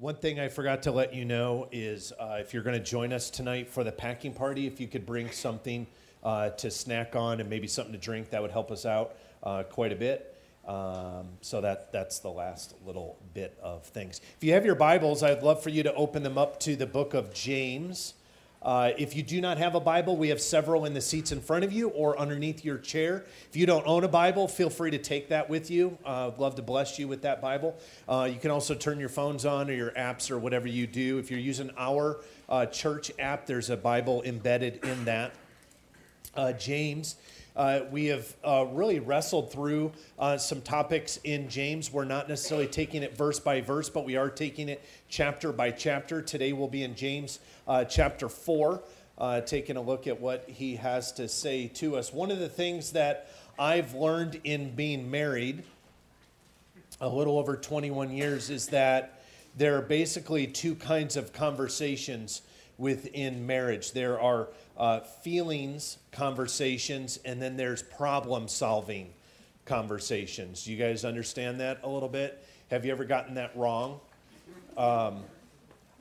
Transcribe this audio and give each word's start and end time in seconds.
One 0.00 0.14
thing 0.14 0.40
I 0.40 0.48
forgot 0.48 0.84
to 0.84 0.92
let 0.92 1.12
you 1.12 1.26
know 1.26 1.68
is 1.70 2.10
uh, 2.18 2.38
if 2.40 2.54
you're 2.54 2.62
going 2.62 2.78
to 2.78 2.82
join 2.82 3.12
us 3.12 3.28
tonight 3.28 3.68
for 3.68 3.84
the 3.84 3.92
packing 3.92 4.32
party, 4.32 4.66
if 4.66 4.80
you 4.80 4.88
could 4.88 5.04
bring 5.04 5.30
something 5.30 5.86
uh, 6.24 6.48
to 6.52 6.70
snack 6.70 7.14
on 7.14 7.38
and 7.38 7.50
maybe 7.50 7.66
something 7.66 7.92
to 7.92 7.98
drink, 7.98 8.30
that 8.30 8.40
would 8.40 8.50
help 8.50 8.70
us 8.70 8.86
out 8.86 9.14
uh, 9.42 9.62
quite 9.64 9.92
a 9.92 9.96
bit. 9.96 10.42
Um, 10.66 11.28
so 11.42 11.60
that 11.60 11.92
that's 11.92 12.18
the 12.20 12.30
last 12.30 12.76
little 12.86 13.18
bit 13.34 13.58
of 13.62 13.84
things. 13.84 14.22
If 14.38 14.42
you 14.42 14.54
have 14.54 14.64
your 14.64 14.74
Bibles, 14.74 15.22
I'd 15.22 15.42
love 15.42 15.62
for 15.62 15.68
you 15.68 15.82
to 15.82 15.92
open 15.92 16.22
them 16.22 16.38
up 16.38 16.58
to 16.60 16.76
the 16.76 16.86
book 16.86 17.12
of 17.12 17.34
James. 17.34 18.14
Uh, 18.62 18.90
if 18.98 19.16
you 19.16 19.22
do 19.22 19.40
not 19.40 19.56
have 19.56 19.74
a 19.74 19.80
Bible, 19.80 20.16
we 20.16 20.28
have 20.28 20.40
several 20.40 20.84
in 20.84 20.92
the 20.92 21.00
seats 21.00 21.32
in 21.32 21.40
front 21.40 21.64
of 21.64 21.72
you 21.72 21.88
or 21.88 22.18
underneath 22.18 22.62
your 22.64 22.76
chair. 22.76 23.24
If 23.48 23.56
you 23.56 23.64
don't 23.64 23.86
own 23.86 24.04
a 24.04 24.08
Bible, 24.08 24.48
feel 24.48 24.68
free 24.68 24.90
to 24.90 24.98
take 24.98 25.28
that 25.30 25.48
with 25.48 25.70
you. 25.70 25.96
Uh, 26.04 26.28
I'd 26.28 26.38
love 26.38 26.56
to 26.56 26.62
bless 26.62 26.98
you 26.98 27.08
with 27.08 27.22
that 27.22 27.40
Bible. 27.40 27.78
Uh, 28.06 28.28
you 28.30 28.38
can 28.38 28.50
also 28.50 28.74
turn 28.74 29.00
your 29.00 29.08
phones 29.08 29.46
on 29.46 29.70
or 29.70 29.72
your 29.72 29.92
apps 29.92 30.30
or 30.30 30.38
whatever 30.38 30.68
you 30.68 30.86
do. 30.86 31.18
If 31.18 31.30
you're 31.30 31.40
using 31.40 31.70
our 31.78 32.20
uh, 32.50 32.66
church 32.66 33.10
app, 33.18 33.46
there's 33.46 33.70
a 33.70 33.76
Bible 33.78 34.22
embedded 34.24 34.84
in 34.84 35.06
that. 35.06 35.32
Uh, 36.36 36.52
James 36.52 37.16
uh, 37.56 37.80
we 37.90 38.06
have 38.06 38.34
uh, 38.44 38.66
really 38.70 39.00
wrestled 39.00 39.52
through 39.52 39.92
uh, 40.18 40.38
some 40.38 40.60
topics 40.60 41.18
in 41.24 41.48
James. 41.48 41.92
We're 41.92 42.04
not 42.04 42.28
necessarily 42.28 42.66
taking 42.66 43.02
it 43.02 43.16
verse 43.16 43.40
by 43.40 43.60
verse, 43.60 43.88
but 43.90 44.04
we 44.04 44.16
are 44.16 44.30
taking 44.30 44.68
it 44.68 44.82
chapter 45.08 45.52
by 45.52 45.70
chapter. 45.70 46.22
Today 46.22 46.52
we'll 46.52 46.68
be 46.68 46.84
in 46.84 46.94
James 46.94 47.40
uh, 47.66 47.84
chapter 47.84 48.28
4, 48.28 48.82
uh, 49.18 49.40
taking 49.40 49.76
a 49.76 49.80
look 49.80 50.06
at 50.06 50.20
what 50.20 50.48
he 50.48 50.76
has 50.76 51.12
to 51.12 51.28
say 51.28 51.66
to 51.68 51.96
us. 51.96 52.12
One 52.12 52.30
of 52.30 52.38
the 52.38 52.48
things 52.48 52.92
that 52.92 53.28
I've 53.58 53.94
learned 53.94 54.40
in 54.44 54.74
being 54.74 55.10
married 55.10 55.64
a 57.00 57.08
little 57.08 57.38
over 57.38 57.56
21 57.56 58.12
years 58.12 58.50
is 58.50 58.68
that 58.68 59.22
there 59.56 59.76
are 59.76 59.82
basically 59.82 60.46
two 60.46 60.74
kinds 60.74 61.16
of 61.16 61.32
conversations 61.32 62.42
within 62.78 63.46
marriage. 63.46 63.92
There 63.92 64.20
are 64.20 64.48
uh, 64.80 65.00
feelings 65.00 65.98
conversations, 66.10 67.18
and 67.26 67.40
then 67.40 67.58
there's 67.58 67.82
problem 67.82 68.48
solving 68.48 69.12
conversations. 69.66 70.66
You 70.66 70.78
guys 70.78 71.04
understand 71.04 71.60
that 71.60 71.80
a 71.82 71.88
little 71.88 72.08
bit? 72.08 72.42
Have 72.70 72.86
you 72.86 72.90
ever 72.90 73.04
gotten 73.04 73.34
that 73.34 73.54
wrong? 73.54 74.00
Um, 74.78 75.22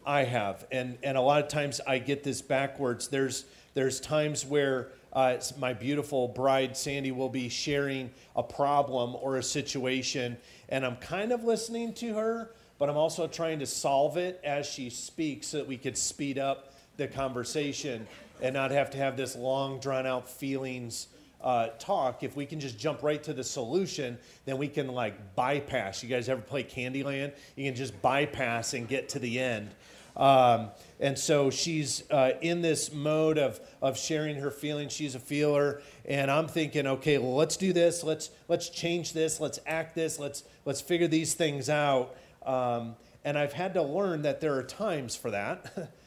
I 0.05 0.23
have, 0.23 0.65
and 0.71 0.97
and 1.03 1.17
a 1.17 1.21
lot 1.21 1.43
of 1.43 1.49
times 1.49 1.81
I 1.85 1.99
get 1.99 2.23
this 2.23 2.41
backwards. 2.41 3.09
There's 3.09 3.43
there's 3.73 3.99
times 3.99 4.45
where 4.45 4.87
uh, 5.11 5.35
my 5.57 5.73
beautiful 5.73 6.29
bride 6.29 6.77
Sandy 6.77 7.11
will 7.11 7.27
be 7.27 7.49
sharing 7.49 8.09
a 8.33 8.43
problem 8.43 9.13
or 9.15 9.35
a 9.35 9.43
situation, 9.43 10.37
and 10.69 10.85
I'm 10.85 10.95
kind 10.95 11.33
of 11.33 11.43
listening 11.43 11.93
to 11.95 12.13
her, 12.13 12.51
but 12.77 12.89
I'm 12.89 12.97
also 12.97 13.27
trying 13.27 13.59
to 13.59 13.65
solve 13.65 14.15
it 14.15 14.39
as 14.41 14.65
she 14.65 14.89
speaks 14.89 15.47
so 15.47 15.57
that 15.57 15.67
we 15.67 15.75
could 15.75 15.97
speed 15.97 16.39
up 16.39 16.75
the 16.95 17.07
conversation 17.07 18.07
and 18.41 18.53
not 18.53 18.71
have 18.71 18.89
to 18.91 18.97
have 18.97 19.17
this 19.17 19.35
long, 19.35 19.79
drawn 19.79 20.05
out 20.05 20.29
feelings 20.29 21.07
uh, 21.41 21.69
talk. 21.79 22.23
If 22.23 22.35
we 22.35 22.45
can 22.45 22.59
just 22.59 22.77
jump 22.77 23.03
right 23.03 23.21
to 23.23 23.33
the 23.33 23.43
solution, 23.43 24.17
then 24.45 24.57
we 24.57 24.67
can 24.67 24.87
like 24.87 25.35
bypass. 25.35 26.03
You 26.03 26.09
guys 26.09 26.29
ever 26.29 26.41
play 26.41 26.63
Candyland? 26.63 27.33
You 27.55 27.65
can 27.65 27.75
just 27.75 27.99
bypass 28.01 28.73
and 28.73 28.87
get 28.87 29.09
to 29.09 29.19
the 29.19 29.39
end. 29.39 29.69
Um, 30.17 30.71
and 30.99 31.17
so 31.17 31.49
she's 31.49 32.03
uh, 32.11 32.33
in 32.41 32.61
this 32.61 32.91
mode 32.91 33.37
of, 33.37 33.59
of 33.81 33.97
sharing 33.97 34.35
her 34.37 34.51
feelings. 34.51 34.91
She's 34.91 35.15
a 35.15 35.19
feeler, 35.19 35.81
and 36.03 36.29
I'm 36.29 36.47
thinking, 36.47 36.85
okay, 36.87 37.17
well, 37.17 37.35
let's 37.35 37.55
do 37.55 37.71
this. 37.71 38.03
Let's 38.03 38.29
let's 38.49 38.69
change 38.69 39.13
this. 39.13 39.39
Let's 39.39 39.59
act 39.65 39.95
this. 39.95 40.19
Let's 40.19 40.43
let's 40.65 40.81
figure 40.81 41.07
these 41.07 41.35
things 41.35 41.69
out. 41.69 42.15
Um, 42.45 42.95
and 43.23 43.37
I've 43.37 43.53
had 43.53 43.73
to 43.75 43.81
learn 43.81 44.23
that 44.23 44.41
there 44.41 44.55
are 44.55 44.63
times 44.63 45.15
for 45.15 45.31
that. 45.31 45.91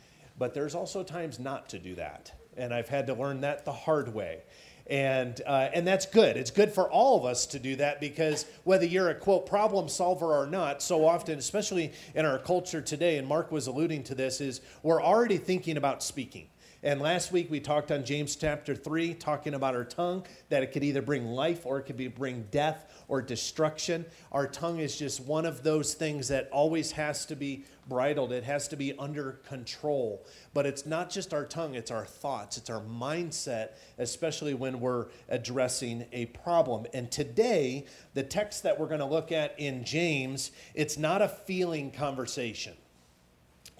but 0.42 0.54
there's 0.54 0.74
also 0.74 1.04
times 1.04 1.38
not 1.38 1.68
to 1.68 1.78
do 1.78 1.94
that. 1.94 2.32
And 2.56 2.74
I've 2.74 2.88
had 2.88 3.06
to 3.06 3.14
learn 3.14 3.42
that 3.42 3.64
the 3.64 3.70
hard 3.70 4.12
way. 4.12 4.42
And, 4.88 5.40
uh, 5.46 5.68
and 5.72 5.86
that's 5.86 6.04
good. 6.04 6.36
It's 6.36 6.50
good 6.50 6.72
for 6.72 6.90
all 6.90 7.16
of 7.16 7.24
us 7.24 7.46
to 7.46 7.60
do 7.60 7.76
that 7.76 8.00
because 8.00 8.44
whether 8.64 8.84
you're 8.84 9.10
a 9.10 9.14
quote 9.14 9.46
problem 9.46 9.88
solver 9.88 10.34
or 10.34 10.48
not, 10.48 10.82
so 10.82 11.06
often, 11.06 11.38
especially 11.38 11.92
in 12.16 12.26
our 12.26 12.40
culture 12.40 12.80
today, 12.80 13.18
and 13.18 13.28
Mark 13.28 13.52
was 13.52 13.68
alluding 13.68 14.02
to 14.02 14.16
this, 14.16 14.40
is 14.40 14.62
we're 14.82 15.00
already 15.00 15.38
thinking 15.38 15.76
about 15.76 16.02
speaking. 16.02 16.48
And 16.84 17.00
last 17.00 17.30
week 17.30 17.48
we 17.48 17.60
talked 17.60 17.92
on 17.92 18.04
James 18.04 18.34
chapter 18.34 18.74
3, 18.74 19.14
talking 19.14 19.54
about 19.54 19.76
our 19.76 19.84
tongue, 19.84 20.26
that 20.48 20.64
it 20.64 20.72
could 20.72 20.82
either 20.82 21.00
bring 21.00 21.26
life 21.26 21.64
or 21.64 21.78
it 21.78 21.84
could 21.84 21.96
be 21.96 22.08
bring 22.08 22.48
death 22.50 23.04
or 23.06 23.22
destruction. 23.22 24.04
Our 24.32 24.48
tongue 24.48 24.80
is 24.80 24.98
just 24.98 25.20
one 25.20 25.46
of 25.46 25.62
those 25.62 25.94
things 25.94 26.26
that 26.26 26.48
always 26.50 26.90
has 26.90 27.24
to 27.26 27.36
be 27.36 27.66
bridled, 27.88 28.32
it 28.32 28.42
has 28.42 28.66
to 28.68 28.76
be 28.76 28.98
under 28.98 29.32
control. 29.46 30.26
But 30.54 30.66
it's 30.66 30.84
not 30.84 31.08
just 31.08 31.32
our 31.32 31.44
tongue, 31.44 31.76
it's 31.76 31.92
our 31.92 32.04
thoughts, 32.04 32.56
it's 32.56 32.68
our 32.70 32.80
mindset, 32.80 33.74
especially 33.98 34.54
when 34.54 34.80
we're 34.80 35.06
addressing 35.28 36.06
a 36.10 36.26
problem. 36.26 36.86
And 36.92 37.12
today, 37.12 37.86
the 38.14 38.24
text 38.24 38.64
that 38.64 38.80
we're 38.80 38.88
going 38.88 38.98
to 38.98 39.06
look 39.06 39.30
at 39.30 39.54
in 39.56 39.84
James, 39.84 40.50
it's 40.74 40.98
not 40.98 41.22
a 41.22 41.28
feeling 41.28 41.92
conversation. 41.92 42.74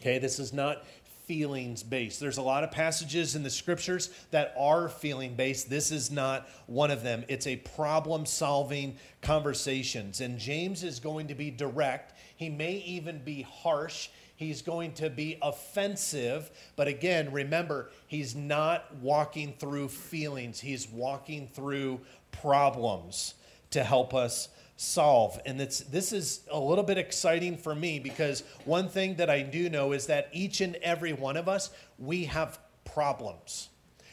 Okay, 0.02 0.18
this 0.18 0.40
is 0.40 0.52
not 0.52 0.84
feelings 1.24 1.82
based. 1.82 2.20
There's 2.20 2.38
a 2.38 2.42
lot 2.42 2.64
of 2.64 2.70
passages 2.70 3.34
in 3.36 3.42
the 3.42 3.50
scriptures 3.50 4.10
that 4.30 4.54
are 4.58 4.88
feeling 4.88 5.34
based. 5.34 5.70
This 5.70 5.90
is 5.90 6.10
not 6.10 6.48
one 6.66 6.90
of 6.90 7.02
them. 7.02 7.24
It's 7.28 7.46
a 7.46 7.56
problem 7.56 8.26
solving 8.26 8.96
conversations. 9.20 10.20
And 10.20 10.38
James 10.38 10.82
is 10.82 11.00
going 11.00 11.28
to 11.28 11.34
be 11.34 11.50
direct. 11.50 12.18
He 12.36 12.48
may 12.48 12.74
even 12.78 13.22
be 13.24 13.42
harsh. 13.42 14.08
He's 14.36 14.62
going 14.62 14.92
to 14.94 15.08
be 15.08 15.38
offensive. 15.40 16.50
But 16.76 16.88
again, 16.88 17.32
remember, 17.32 17.90
he's 18.06 18.34
not 18.34 18.94
walking 18.96 19.54
through 19.58 19.88
feelings, 19.88 20.60
he's 20.60 20.88
walking 20.88 21.48
through 21.48 22.00
problems 22.32 23.34
to 23.70 23.84
help 23.84 24.14
us 24.14 24.48
solve. 24.82 25.40
And 25.46 25.60
it's, 25.60 25.80
this 25.80 26.12
is 26.12 26.40
a 26.50 26.58
little 26.58 26.84
bit 26.84 26.98
exciting 26.98 27.56
for 27.56 27.74
me 27.74 27.98
because 27.98 28.42
one 28.64 28.88
thing 28.88 29.16
that 29.16 29.30
I 29.30 29.42
do 29.42 29.70
know 29.70 29.92
is 29.92 30.06
that 30.06 30.28
each 30.32 30.60
and 30.60 30.76
every 30.76 31.12
one 31.12 31.36
of 31.36 31.48
us, 31.48 31.70
we 31.98 32.24
have 32.24 32.58
problems. 32.84 33.68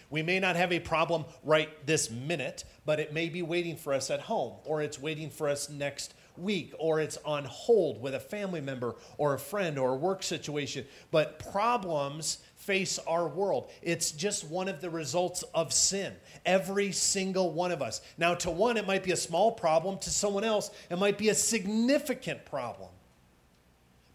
We 0.10 0.22
may 0.24 0.40
not 0.40 0.56
have 0.56 0.72
a 0.72 0.80
problem 0.80 1.26
right 1.44 1.70
this 1.86 2.10
minute, 2.10 2.64
but 2.86 3.00
it 3.00 3.14
may 3.14 3.30
be 3.30 3.42
waiting 3.42 3.76
for 3.76 3.94
us 3.94 4.10
at 4.10 4.22
home, 4.22 4.56
or 4.66 4.82
it's 4.82 5.00
waiting 5.00 5.30
for 5.30 5.48
us 5.48 5.70
next 5.70 6.14
week, 6.42 6.74
or 6.80 7.00
it's 7.00 7.18
on 7.26 7.46
hold 7.46 8.02
with 8.02 8.16
a 8.16 8.20
family 8.20 8.62
member, 8.62 8.96
or 9.18 9.34
a 9.34 9.40
friend, 9.40 9.78
or 9.78 9.92
a 9.94 9.96
work 9.96 10.24
situation. 10.24 10.86
But 11.12 11.40
problems 11.52 12.40
face 12.56 13.00
our 13.08 13.28
world. 13.28 13.72
It's 13.82 14.12
just 14.12 14.48
one 14.48 14.68
of 14.68 14.82
the 14.82 14.90
results 14.90 15.44
of 15.56 15.74
sin. 15.74 16.14
Every 16.46 16.92
single 16.92 17.52
one 17.52 17.72
of 17.72 17.82
us. 17.82 18.02
Now, 18.18 18.36
to 18.36 18.52
one, 18.52 18.78
it 18.78 18.86
might 18.86 19.04
be 19.04 19.12
a 19.12 19.18
small 19.18 19.52
problem, 19.52 19.98
to 20.00 20.10
someone 20.10 20.44
else, 20.44 20.70
it 20.90 21.00
might 21.00 21.18
be 21.18 21.30
a 21.30 21.36
significant 21.36 22.46
problem. 22.46 22.90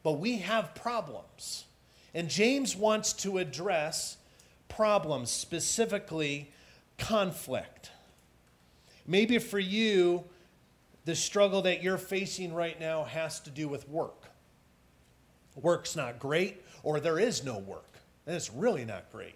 But 0.02 0.20
we 0.20 0.38
have 0.38 0.74
problems. 0.74 1.64
And 2.14 2.28
James 2.28 2.76
wants 2.76 3.12
to 3.14 3.38
address 3.38 4.18
problems, 4.68 5.30
specifically 5.30 6.52
conflict. 6.98 7.90
Maybe 9.06 9.38
for 9.38 9.58
you, 9.58 10.24
the 11.04 11.14
struggle 11.14 11.62
that 11.62 11.82
you're 11.82 11.98
facing 11.98 12.52
right 12.52 12.78
now 12.78 13.04
has 13.04 13.40
to 13.40 13.50
do 13.50 13.68
with 13.68 13.88
work. 13.88 14.24
Work's 15.56 15.94
not 15.94 16.18
great, 16.18 16.62
or 16.82 17.00
there 17.00 17.18
is 17.18 17.44
no 17.44 17.58
work 17.58 17.94
then 18.24 18.36
it's 18.36 18.52
really 18.52 18.84
not 18.84 19.10
great. 19.12 19.34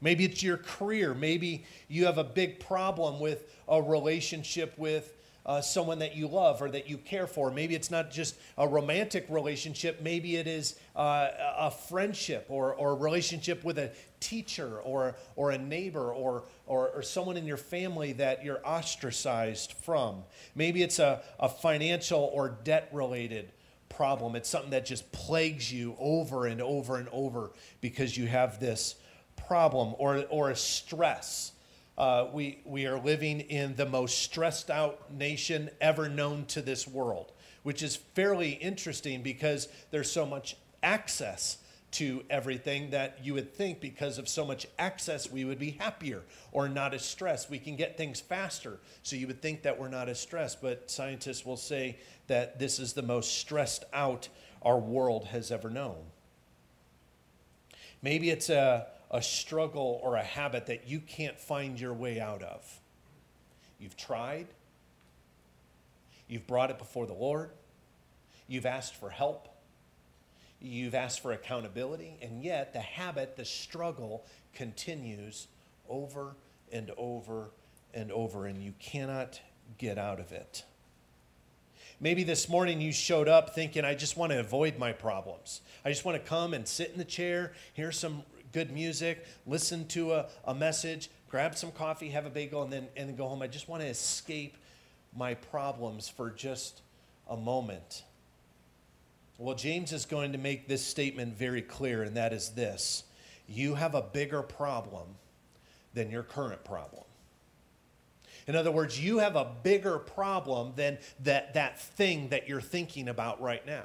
Maybe 0.00 0.24
it's 0.24 0.42
your 0.42 0.58
career. 0.58 1.14
Maybe 1.14 1.64
you 1.88 2.06
have 2.06 2.18
a 2.18 2.24
big 2.24 2.60
problem 2.60 3.20
with 3.20 3.52
a 3.68 3.80
relationship 3.80 4.74
with 4.76 5.16
uh, 5.46 5.60
someone 5.60 5.98
that 5.98 6.14
you 6.14 6.26
love 6.26 6.62
or 6.62 6.70
that 6.70 6.88
you 6.88 6.98
care 6.98 7.26
for. 7.26 7.50
Maybe 7.50 7.74
it's 7.74 7.90
not 7.90 8.10
just 8.10 8.36
a 8.58 8.66
romantic 8.66 9.26
relationship. 9.28 10.00
Maybe 10.02 10.36
it 10.36 10.46
is 10.46 10.76
uh, 10.96 11.28
a 11.58 11.70
friendship 11.70 12.46
or, 12.48 12.74
or 12.74 12.92
a 12.92 12.94
relationship 12.94 13.64
with 13.64 13.78
a 13.78 13.90
teacher 14.20 14.80
or, 14.80 15.16
or 15.36 15.50
a 15.50 15.58
neighbor 15.58 16.12
or, 16.12 16.44
or, 16.66 16.90
or 16.90 17.02
someone 17.02 17.36
in 17.36 17.46
your 17.46 17.56
family 17.56 18.12
that 18.12 18.44
you're 18.44 18.64
ostracized 18.66 19.72
from. 19.72 20.22
Maybe 20.54 20.82
it's 20.82 20.98
a, 20.98 21.22
a 21.40 21.48
financial 21.48 22.30
or 22.32 22.56
debt 22.62 22.88
related 22.92 23.50
problem. 23.88 24.36
It's 24.36 24.48
something 24.48 24.70
that 24.70 24.86
just 24.86 25.10
plagues 25.12 25.72
you 25.72 25.96
over 25.98 26.46
and 26.46 26.60
over 26.60 26.96
and 26.96 27.08
over 27.10 27.52
because 27.80 28.16
you 28.16 28.26
have 28.26 28.60
this 28.60 28.94
problem 29.36 29.94
or, 29.98 30.24
or 30.30 30.50
a 30.50 30.56
stress. 30.56 31.52
Uh, 31.96 32.26
we, 32.32 32.60
we 32.64 32.86
are 32.86 32.98
living 32.98 33.40
in 33.40 33.74
the 33.76 33.86
most 33.86 34.18
stressed 34.18 34.70
out 34.70 35.12
nation 35.12 35.70
ever 35.80 36.08
known 36.08 36.44
to 36.46 36.60
this 36.60 36.88
world, 36.88 37.32
which 37.62 37.82
is 37.82 37.96
fairly 37.96 38.50
interesting 38.50 39.22
because 39.22 39.68
there's 39.90 40.10
so 40.10 40.26
much 40.26 40.56
access 40.84 41.58
to 41.94 42.24
everything 42.28 42.90
that 42.90 43.20
you 43.22 43.34
would 43.34 43.54
think 43.54 43.80
because 43.80 44.18
of 44.18 44.28
so 44.28 44.44
much 44.44 44.66
access 44.80 45.30
we 45.30 45.44
would 45.44 45.60
be 45.60 45.70
happier 45.70 46.22
or 46.50 46.68
not 46.68 46.92
as 46.92 47.04
stressed. 47.04 47.48
We 47.48 47.60
can 47.60 47.76
get 47.76 47.96
things 47.96 48.20
faster, 48.20 48.80
so 49.04 49.14
you 49.14 49.28
would 49.28 49.40
think 49.40 49.62
that 49.62 49.78
we're 49.78 49.88
not 49.88 50.08
as 50.08 50.18
stressed. 50.18 50.60
But 50.60 50.90
scientists 50.90 51.46
will 51.46 51.56
say 51.56 51.98
that 52.26 52.58
this 52.58 52.80
is 52.80 52.94
the 52.94 53.02
most 53.02 53.38
stressed 53.38 53.84
out 53.92 54.28
our 54.62 54.78
world 54.78 55.26
has 55.26 55.52
ever 55.52 55.70
known. 55.70 55.96
Maybe 58.02 58.30
it's 58.30 58.50
a, 58.50 58.88
a 59.10 59.22
struggle 59.22 60.00
or 60.02 60.16
a 60.16 60.22
habit 60.22 60.66
that 60.66 60.88
you 60.88 60.98
can't 60.98 61.38
find 61.38 61.80
your 61.80 61.94
way 61.94 62.20
out 62.20 62.42
of. 62.42 62.80
You've 63.78 63.96
tried, 63.96 64.48
you've 66.26 66.46
brought 66.48 66.70
it 66.70 66.78
before 66.78 67.06
the 67.06 67.14
Lord, 67.14 67.50
you've 68.48 68.66
asked 68.66 68.96
for 68.96 69.10
help, 69.10 69.48
you've 70.64 70.94
asked 70.94 71.20
for 71.20 71.32
accountability, 71.32 72.16
and 72.22 72.42
yet 72.42 72.72
the 72.72 72.80
habit, 72.80 73.36
the 73.36 73.44
struggle 73.44 74.24
continues 74.54 75.46
over 75.88 76.36
and 76.72 76.90
over 76.96 77.50
and 77.92 78.10
over, 78.10 78.46
and 78.46 78.62
you 78.62 78.72
cannot 78.78 79.40
get 79.78 79.98
out 79.98 80.20
of 80.20 80.32
it. 80.32 80.64
Maybe 82.00 82.24
this 82.24 82.48
morning 82.48 82.80
you 82.80 82.92
showed 82.92 83.28
up 83.28 83.54
thinking, 83.54 83.84
I 83.84 83.94
just 83.94 84.16
want 84.16 84.32
to 84.32 84.40
avoid 84.40 84.78
my 84.78 84.92
problems. 84.92 85.60
I 85.84 85.90
just 85.90 86.04
want 86.04 86.22
to 86.22 86.28
come 86.28 86.52
and 86.52 86.66
sit 86.66 86.90
in 86.90 86.98
the 86.98 87.04
chair, 87.04 87.52
hear 87.72 87.92
some 87.92 88.24
good 88.52 88.72
music, 88.72 89.24
listen 89.46 89.86
to 89.88 90.12
a, 90.12 90.26
a 90.44 90.54
message, 90.54 91.08
grab 91.30 91.56
some 91.56 91.70
coffee, 91.70 92.08
have 92.10 92.26
a 92.26 92.30
bagel, 92.30 92.62
and 92.62 92.72
then, 92.72 92.88
and 92.96 93.08
then 93.08 93.16
go 93.16 93.28
home. 93.28 93.42
I 93.42 93.46
just 93.46 93.68
want 93.68 93.82
to 93.82 93.88
escape 93.88 94.56
my 95.16 95.34
problems 95.34 96.08
for 96.08 96.30
just 96.30 96.80
a 97.28 97.36
moment. 97.36 98.02
Well, 99.38 99.56
James 99.56 99.92
is 99.92 100.06
going 100.06 100.32
to 100.32 100.38
make 100.38 100.68
this 100.68 100.84
statement 100.84 101.36
very 101.36 101.62
clear, 101.62 102.02
and 102.02 102.16
that 102.16 102.32
is 102.32 102.50
this 102.50 103.04
you 103.46 103.74
have 103.74 103.94
a 103.94 104.02
bigger 104.02 104.42
problem 104.42 105.06
than 105.92 106.10
your 106.10 106.22
current 106.22 106.64
problem. 106.64 107.04
In 108.46 108.56
other 108.56 108.70
words, 108.70 109.02
you 109.02 109.18
have 109.18 109.36
a 109.36 109.46
bigger 109.62 109.98
problem 109.98 110.72
than 110.76 110.98
that, 111.22 111.54
that 111.54 111.80
thing 111.80 112.28
that 112.28 112.48
you're 112.48 112.60
thinking 112.60 113.08
about 113.08 113.40
right 113.40 113.66
now. 113.66 113.84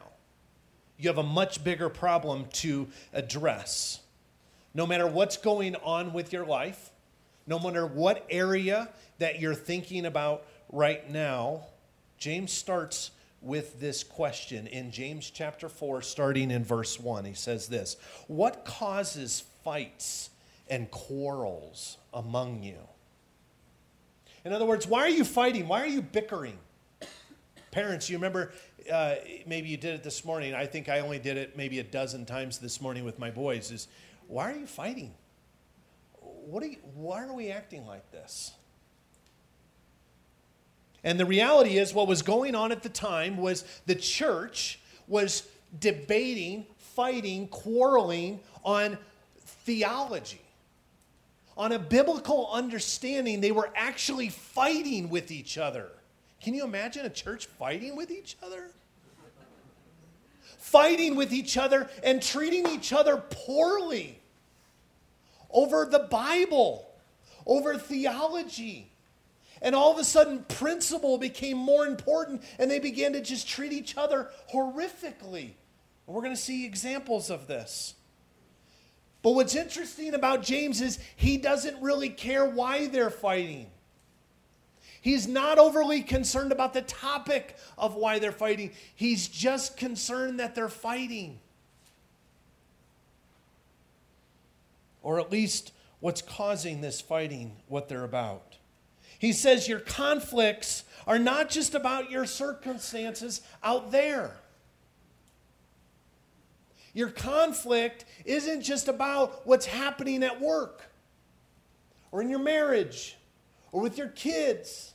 You 0.98 1.10
have 1.10 1.18
a 1.18 1.24
much 1.24 1.64
bigger 1.64 1.90
problem 1.90 2.46
to 2.54 2.88
address. 3.14 4.02
No 4.74 4.86
matter 4.86 5.08
what's 5.08 5.38
going 5.38 5.76
on 5.78 6.14
with 6.14 6.34
your 6.34 6.46
life, 6.46 6.92
no 7.48 7.58
matter 7.58 7.86
what 7.86 8.26
area 8.30 8.90
that 9.18 9.40
you're 9.40 9.56
thinking 9.56 10.06
about 10.06 10.46
right 10.72 11.10
now, 11.10 11.66
James 12.18 12.52
starts 12.52 13.12
with 13.42 13.80
this 13.80 14.04
question 14.04 14.68
in 14.68 14.92
James 14.92 15.30
chapter 15.30 15.70
4, 15.70 16.02
starting 16.02 16.52
in 16.52 16.64
verse 16.64 17.00
1. 17.00 17.26
He 17.26 17.34
says 17.34 17.68
this 17.68 17.98
What 18.28 18.66
causes 18.66 19.44
fights 19.64 20.30
and 20.70 20.90
quarrels 20.92 21.98
among 22.14 22.64
you? 22.64 22.78
In 24.46 24.54
other 24.54 24.66
words, 24.66 24.88
why 24.88 25.02
are 25.02 25.10
you 25.10 25.26
fighting? 25.26 25.68
Why 25.68 25.82
are 25.82 25.88
you 25.88 26.02
bickering? 26.02 26.58
Parents, 27.72 28.10
you 28.10 28.18
remember, 28.18 28.52
uh, 28.92 29.16
maybe 29.46 29.70
you 29.70 29.78
did 29.78 29.94
it 29.96 30.04
this 30.04 30.26
morning. 30.26 30.56
I 30.56 30.66
think 30.66 30.90
I 30.90 31.02
only 31.02 31.20
did 31.20 31.38
it 31.38 31.56
maybe 31.56 31.80
a 31.80 31.84
dozen 31.84 32.26
times 32.26 32.58
this 32.58 32.82
morning 32.82 33.04
with 33.04 33.20
my 33.20 33.30
boys. 33.30 33.72
Is 33.72 33.88
why 34.28 34.52
are 34.52 34.56
you 34.56 34.66
fighting? 34.66 35.14
What 36.20 36.64
are 36.64 36.68
you, 36.68 36.78
why 36.96 37.24
are 37.24 37.34
we 37.34 37.52
acting 37.52 37.86
like 37.86 38.12
this? 38.12 38.54
And 41.04 41.20
the 41.20 41.26
reality 41.26 41.78
is, 41.78 41.94
what 41.94 42.08
was 42.08 42.22
going 42.22 42.56
on 42.56 42.72
at 42.72 42.84
the 42.84 42.90
time 42.90 43.38
was 43.38 43.64
the 43.86 43.96
church 43.96 44.80
was 45.08 45.48
debating, 45.80 46.66
fighting, 46.78 47.48
quarreling 47.48 48.40
on 48.64 48.98
theology. 49.66 50.42
On 51.58 51.72
a 51.72 51.80
biblical 51.80 52.50
understanding, 52.52 53.42
they 53.42 53.52
were 53.52 53.72
actually 53.76 54.30
fighting 54.30 55.10
with 55.10 55.32
each 55.32 55.58
other. 55.58 55.90
Can 56.42 56.54
you 56.54 56.64
imagine 56.64 57.06
a 57.06 57.10
church 57.10 57.48
fighting 57.48 57.96
with 57.96 58.12
each 58.12 58.38
other? 58.42 58.72
Fighting 60.58 61.16
with 61.16 61.34
each 61.34 61.58
other 61.58 61.90
and 62.04 62.22
treating 62.22 62.68
each 62.68 62.94
other 62.94 63.18
poorly 63.18 64.20
over 65.52 65.86
the 65.86 66.00
Bible, 66.00 66.90
over 67.46 67.78
theology. 67.78 68.90
And 69.62 69.76
all 69.76 69.92
of 69.92 69.98
a 69.98 70.04
sudden, 70.04 70.46
principle 70.48 71.18
became 71.18 71.58
more 71.58 71.86
important, 71.86 72.44
and 72.58 72.72
they 72.72 72.80
began 72.80 73.14
to 73.14 73.22
just 73.22 73.48
treat 73.48 73.74
each 73.74 73.98
other 73.98 74.30
horrifically. 74.54 75.52
We're 76.08 76.22
going 76.22 76.36
to 76.36 76.42
see 76.42 76.66
examples 76.66 77.30
of 77.30 77.48
this. 77.48 77.94
But 79.22 79.32
what's 79.32 79.56
interesting 79.56 80.14
about 80.14 80.44
James 80.44 80.82
is 80.82 80.98
he 81.16 81.38
doesn't 81.38 81.82
really 81.82 82.10
care 82.10 82.46
why 82.46 82.88
they're 82.88 83.10
fighting. 83.10 83.68
He's 85.02 85.28
not 85.28 85.60
overly 85.60 86.02
concerned 86.02 86.52
about 86.52 86.74
the 86.74 86.82
topic 86.82 87.56
of 87.78 87.96
why 87.96 88.20
they're 88.20 88.32
fighting. 88.32 88.72
He's 88.96 89.28
just 89.28 89.78
concerned 89.78 90.40
that 90.40 90.56
they're 90.56 90.68
fighting. 90.68 91.40
Or 95.02 95.20
at 95.20 95.32
least 95.32 95.72
what's 96.00 96.22
causing 96.22 96.82
this 96.82 97.00
fighting, 97.00 97.56
what 97.68 97.88
they're 97.88 98.04
about. 98.04 98.49
He 99.20 99.34
says 99.34 99.68
your 99.68 99.82
conflicts 99.82 100.86
are 101.06 101.20
not 101.20 101.50
just 101.50 101.76
about 101.76 102.10
your 102.10 102.26
circumstances 102.26 103.42
out 103.62 103.92
there. 103.92 104.32
Your 106.94 107.10
conflict 107.10 108.06
isn't 108.26 108.62
just 108.62 108.88
about 108.88 109.46
what's 109.46 109.66
happening 109.66 110.24
at 110.24 110.42
work 110.42 110.90
or 112.12 112.22
in 112.22 112.30
your 112.30 112.40
marriage 112.40 113.18
or 113.72 113.82
with 113.82 113.98
your 113.98 114.08
kids. 114.08 114.94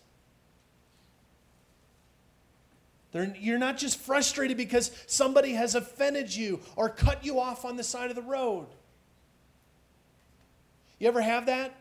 They're, 3.12 3.34
you're 3.38 3.58
not 3.58 3.76
just 3.76 4.00
frustrated 4.00 4.56
because 4.56 4.90
somebody 5.06 5.52
has 5.52 5.74
offended 5.74 6.34
you 6.34 6.60
or 6.74 6.88
cut 6.88 7.24
you 7.24 7.38
off 7.38 7.64
on 7.64 7.76
the 7.76 7.84
side 7.84 8.10
of 8.10 8.16
the 8.16 8.22
road. 8.22 8.66
You 10.98 11.08
ever 11.08 11.20
have 11.20 11.46
that? 11.46 11.74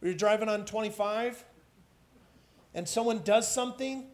Where 0.00 0.10
you're 0.10 0.18
driving 0.18 0.48
on 0.48 0.64
25 0.64 1.44
and 2.74 2.88
someone 2.88 3.20
does 3.24 3.52
something 3.52 4.06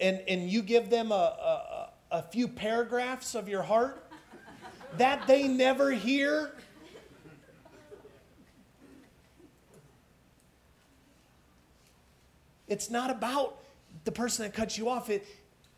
and, 0.00 0.22
and 0.28 0.48
you 0.48 0.62
give 0.62 0.90
them 0.90 1.12
a, 1.12 1.14
a, 1.14 2.16
a 2.18 2.22
few 2.22 2.48
paragraphs 2.48 3.34
of 3.34 3.48
your 3.48 3.62
heart 3.62 4.04
that 4.96 5.26
they 5.26 5.48
never 5.48 5.90
hear. 5.90 6.52
It's 12.68 12.90
not 12.90 13.10
about 13.10 13.58
the 14.04 14.12
person 14.12 14.44
that 14.44 14.54
cuts 14.54 14.78
you 14.78 14.88
off. 14.88 15.10
It, 15.10 15.26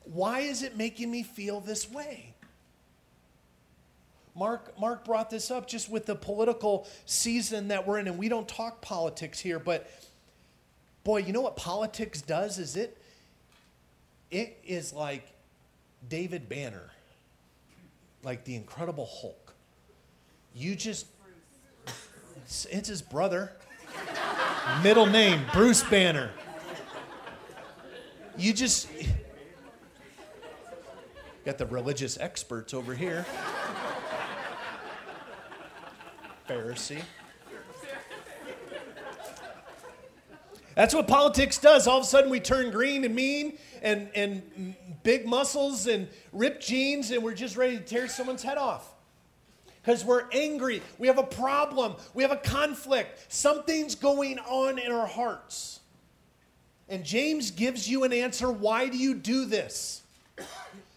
why 0.05 0.41
is 0.41 0.63
it 0.63 0.77
making 0.77 1.11
me 1.11 1.23
feel 1.23 1.61
this 1.61 1.91
way? 1.91 2.35
Mark, 4.35 4.79
Mark 4.79 5.05
brought 5.05 5.31
this 5.31 5.51
up 5.51 5.69
just 5.69 5.91
with 5.91 6.07
the 6.07 6.15
political 6.15 6.87
season 7.05 7.69
that 7.69 7.87
we're 7.87 7.99
in, 7.99 8.07
and 8.07 8.19
we 8.19 8.29
don't 8.29 8.49
talk 8.49 8.81
politics 8.81 9.39
here, 9.39 9.59
but 9.59 9.91
Boy, 11.05 11.19
you 11.19 11.33
know 11.33 11.41
what 11.41 11.57
politics 11.57 12.21
does 12.21 12.59
is 12.59 12.77
it 12.77 12.97
it 14.31 14.59
is 14.65 14.93
like 14.93 15.27
David 16.09 16.49
Banner, 16.49 16.91
like 18.23 18.45
the 18.45 18.55
Incredible 18.55 19.09
Hulk. 19.11 19.55
You 20.55 20.75
just 20.77 21.07
it's, 22.37 22.67
it's 22.67 22.89
his 22.89 23.03
brother. 23.03 23.53
Middle 24.83 25.07
name 25.07 25.45
Bruce 25.53 25.83
Banner. 25.83 26.31
You 28.37 28.53
just 28.53 28.89
got 31.45 31.59
the 31.59 31.67
religious 31.67 32.19
experts 32.19 32.73
over 32.73 32.95
here. 32.95 33.27
Pharisee. 36.49 37.03
That's 40.75 40.95
what 40.95 41.09
politics 41.09 41.59
does. 41.59 41.87
All 41.87 41.99
of 41.99 42.05
a 42.05 42.07
sudden, 42.07 42.31
we 42.31 42.41
turn 42.41 42.71
green 42.71 43.05
and 43.05 43.15
mean 43.15 43.59
and, 43.83 44.09
and 44.15 44.75
big 45.03 45.27
muscles 45.27 45.87
and 45.87 46.09
ripped 46.33 46.65
jeans, 46.65 47.11
and 47.11 47.23
we're 47.23 47.35
just 47.35 47.57
ready 47.57 47.77
to 47.77 47.83
tear 47.83 48.09
someone's 48.09 48.43
head 48.43 48.59
off. 48.59 48.93
Because 49.83 50.05
we're 50.05 50.25
angry. 50.33 50.83
We 50.99 51.07
have 51.07 51.19
a 51.19 51.25
problem. 51.25 51.95
We 52.15 52.23
have 52.23 52.33
a 52.33 52.37
conflict. 52.37 53.33
Something's 53.33 53.95
going 53.95 54.39
on 54.41 54.79
in 54.79 54.93
our 54.93 55.07
hearts. 55.07 55.81
And 56.89 57.05
James 57.05 57.51
gives 57.51 57.89
you 57.89 58.05
an 58.05 58.13
answer 58.13 58.51
why 58.51 58.89
do 58.89 58.99
you 58.99 59.15
do 59.15 59.47
this? 59.47 60.03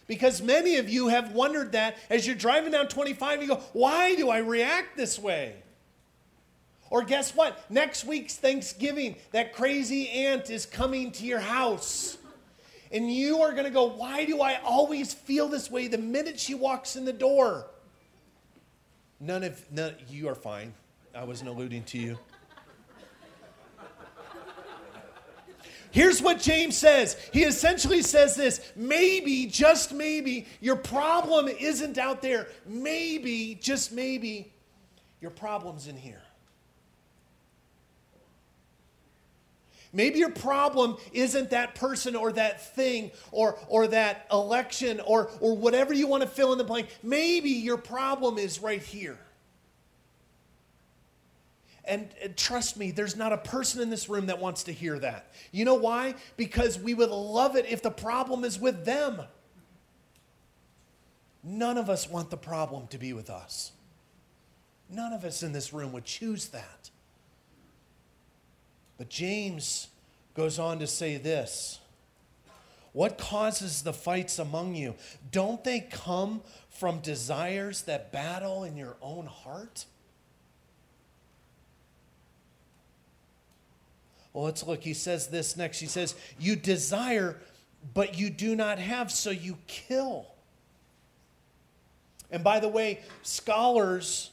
Because 0.06 0.42
many 0.42 0.76
of 0.76 0.90
you 0.90 1.08
have 1.08 1.32
wondered 1.32 1.72
that 1.72 1.96
as 2.10 2.26
you're 2.26 2.36
driving 2.36 2.72
down 2.72 2.88
25, 2.88 3.40
you 3.40 3.48
go, 3.48 3.60
why 3.72 4.14
do 4.16 4.28
I 4.28 4.38
react 4.38 4.96
this 4.96 5.18
way? 5.18 5.54
Or 6.90 7.02
guess 7.02 7.34
what? 7.34 7.70
Next 7.70 8.04
week's 8.04 8.36
Thanksgiving, 8.36 9.16
that 9.32 9.52
crazy 9.52 10.08
aunt 10.08 10.50
is 10.50 10.66
coming 10.66 11.10
to 11.12 11.24
your 11.24 11.40
house. 11.40 12.18
And 12.92 13.12
you 13.12 13.42
are 13.42 13.52
going 13.52 13.64
to 13.64 13.70
go, 13.70 13.86
Why 13.86 14.24
do 14.24 14.40
I 14.40 14.60
always 14.62 15.12
feel 15.12 15.48
this 15.48 15.70
way 15.70 15.88
the 15.88 15.98
minute 15.98 16.38
she 16.38 16.54
walks 16.54 16.96
in 16.96 17.04
the 17.04 17.12
door? 17.12 17.66
None 19.18 19.42
of 19.42 19.72
none, 19.72 19.94
you 20.08 20.28
are 20.28 20.34
fine. 20.34 20.74
I 21.14 21.24
wasn't 21.24 21.50
alluding 21.50 21.84
to 21.84 21.98
you. 21.98 22.18
Here's 25.94 26.20
what 26.20 26.40
James 26.40 26.76
says. 26.76 27.16
He 27.32 27.44
essentially 27.44 28.02
says 28.02 28.34
this 28.34 28.60
maybe, 28.74 29.46
just 29.46 29.92
maybe, 29.92 30.46
your 30.60 30.74
problem 30.74 31.46
isn't 31.46 31.98
out 31.98 32.20
there. 32.20 32.48
Maybe, 32.66 33.56
just 33.60 33.92
maybe, 33.92 34.52
your 35.20 35.30
problem's 35.30 35.86
in 35.86 35.96
here. 35.96 36.22
Maybe 39.94 40.18
your 40.18 40.30
problem 40.30 40.96
isn't 41.12 41.50
that 41.50 41.76
person 41.76 42.16
or 42.16 42.32
that 42.32 42.74
thing 42.74 43.12
or, 43.30 43.56
or 43.68 43.86
that 43.86 44.26
election 44.30 45.00
or, 45.06 45.30
or 45.40 45.56
whatever 45.56 45.94
you 45.94 46.08
want 46.08 46.24
to 46.24 46.28
fill 46.28 46.52
in 46.52 46.58
the 46.58 46.64
blank. 46.64 46.88
Maybe 47.02 47.50
your 47.50 47.76
problem 47.78 48.36
is 48.36 48.60
right 48.60 48.82
here. 48.82 49.18
And, 51.86 52.08
and, 52.22 52.36
trust 52.36 52.76
me, 52.78 52.90
there's 52.90 53.14
not 53.14 53.32
a 53.32 53.36
person 53.36 53.82
in 53.82 53.90
this 53.90 54.08
room 54.08 54.26
that 54.26 54.40
wants 54.40 54.64
to 54.64 54.72
hear 54.72 54.98
that. 54.98 55.30
You 55.52 55.64
know 55.66 55.74
why? 55.74 56.14
Because 56.36 56.78
we 56.78 56.94
would 56.94 57.10
love 57.10 57.56
it 57.56 57.66
if 57.68 57.82
the 57.82 57.90
problem 57.90 58.42
is 58.42 58.58
with 58.58 58.84
them. 58.86 59.20
None 61.42 61.76
of 61.76 61.90
us 61.90 62.08
want 62.08 62.30
the 62.30 62.38
problem 62.38 62.86
to 62.88 62.98
be 62.98 63.12
with 63.12 63.28
us. 63.28 63.72
None 64.88 65.12
of 65.12 65.24
us 65.24 65.42
in 65.42 65.52
this 65.52 65.74
room 65.74 65.92
would 65.92 66.06
choose 66.06 66.48
that. 66.48 66.90
But 68.98 69.08
James 69.08 69.88
goes 70.34 70.58
on 70.58 70.78
to 70.80 70.86
say 70.86 71.16
this 71.16 71.80
What 72.92 73.18
causes 73.18 73.82
the 73.82 73.92
fights 73.92 74.38
among 74.38 74.74
you? 74.74 74.94
Don't 75.30 75.62
they 75.64 75.80
come 75.80 76.42
from 76.68 77.00
desires 77.00 77.82
that 77.82 78.12
battle 78.12 78.64
in 78.64 78.76
your 78.76 78.96
own 79.00 79.26
heart? 79.26 79.86
Well, 84.32 84.44
let's 84.44 84.66
look. 84.66 84.82
He 84.82 84.94
says 84.94 85.28
this 85.28 85.56
next. 85.56 85.78
He 85.78 85.86
says, 85.86 86.16
You 86.40 86.56
desire, 86.56 87.36
but 87.94 88.18
you 88.18 88.30
do 88.30 88.56
not 88.56 88.78
have, 88.78 89.12
so 89.12 89.30
you 89.30 89.56
kill. 89.68 90.26
And 92.32 92.42
by 92.42 92.58
the 92.58 92.68
way, 92.68 93.00
scholars 93.22 94.32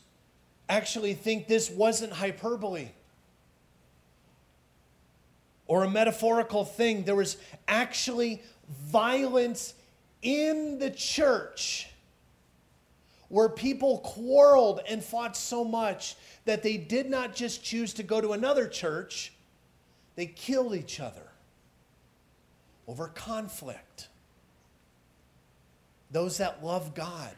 actually 0.68 1.14
think 1.14 1.48
this 1.48 1.70
wasn't 1.70 2.14
hyperbole 2.14 2.88
or 5.72 5.86
a 5.86 5.90
metaphorical 5.90 6.66
thing. 6.66 7.06
There 7.06 7.16
was 7.16 7.38
actually 7.66 8.44
violence 8.88 9.74
in 10.22 10.80
the 10.80 10.90
church 10.90 11.88
where 13.30 13.48
people 13.48 14.00
quarreled 14.00 14.82
and 14.90 15.02
fought 15.02 15.38
so 15.38 15.64
much 15.64 16.18
that 16.44 16.62
they 16.62 16.76
did 16.76 17.10
not 17.10 17.34
just 17.34 17.64
choose 17.64 17.94
to 17.94 18.04
go 18.04 18.20
to 18.20 18.34
another 18.34 18.68
church, 18.68 19.32
they 20.18 20.26
killed 20.26 20.76
each 20.76 21.00
other 21.00 21.30
over 22.86 23.08
conflict. 23.08 24.10
Those 26.12 26.40
that 26.40 26.62
love 26.62 26.94
God. 26.94 27.32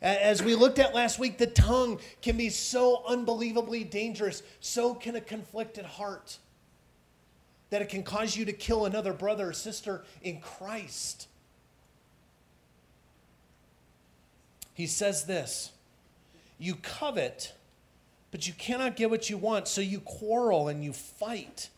As 0.00 0.42
we 0.42 0.54
looked 0.54 0.78
at 0.78 0.94
last 0.94 1.18
week, 1.18 1.36
the 1.36 1.46
tongue 1.46 2.00
can 2.22 2.38
be 2.38 2.48
so 2.48 3.02
unbelievably 3.06 3.84
dangerous. 3.84 4.42
So 4.60 4.94
can 4.94 5.14
a 5.16 5.20
conflicted 5.20 5.84
heart 5.84 6.38
that 7.70 7.82
it 7.82 7.88
can 7.88 8.02
cause 8.02 8.36
you 8.36 8.44
to 8.44 8.52
kill 8.52 8.86
another 8.86 9.12
brother 9.12 9.48
or 9.48 9.52
sister 9.52 10.04
in 10.22 10.40
Christ. 10.40 11.28
He 14.74 14.86
says 14.86 15.24
this 15.24 15.72
You 16.58 16.74
covet, 16.76 17.54
but 18.30 18.46
you 18.46 18.52
cannot 18.52 18.96
get 18.96 19.10
what 19.10 19.30
you 19.30 19.38
want, 19.38 19.68
so 19.68 19.80
you 19.80 20.00
quarrel 20.00 20.68
and 20.68 20.84
you 20.84 20.92
fight. 20.92 21.70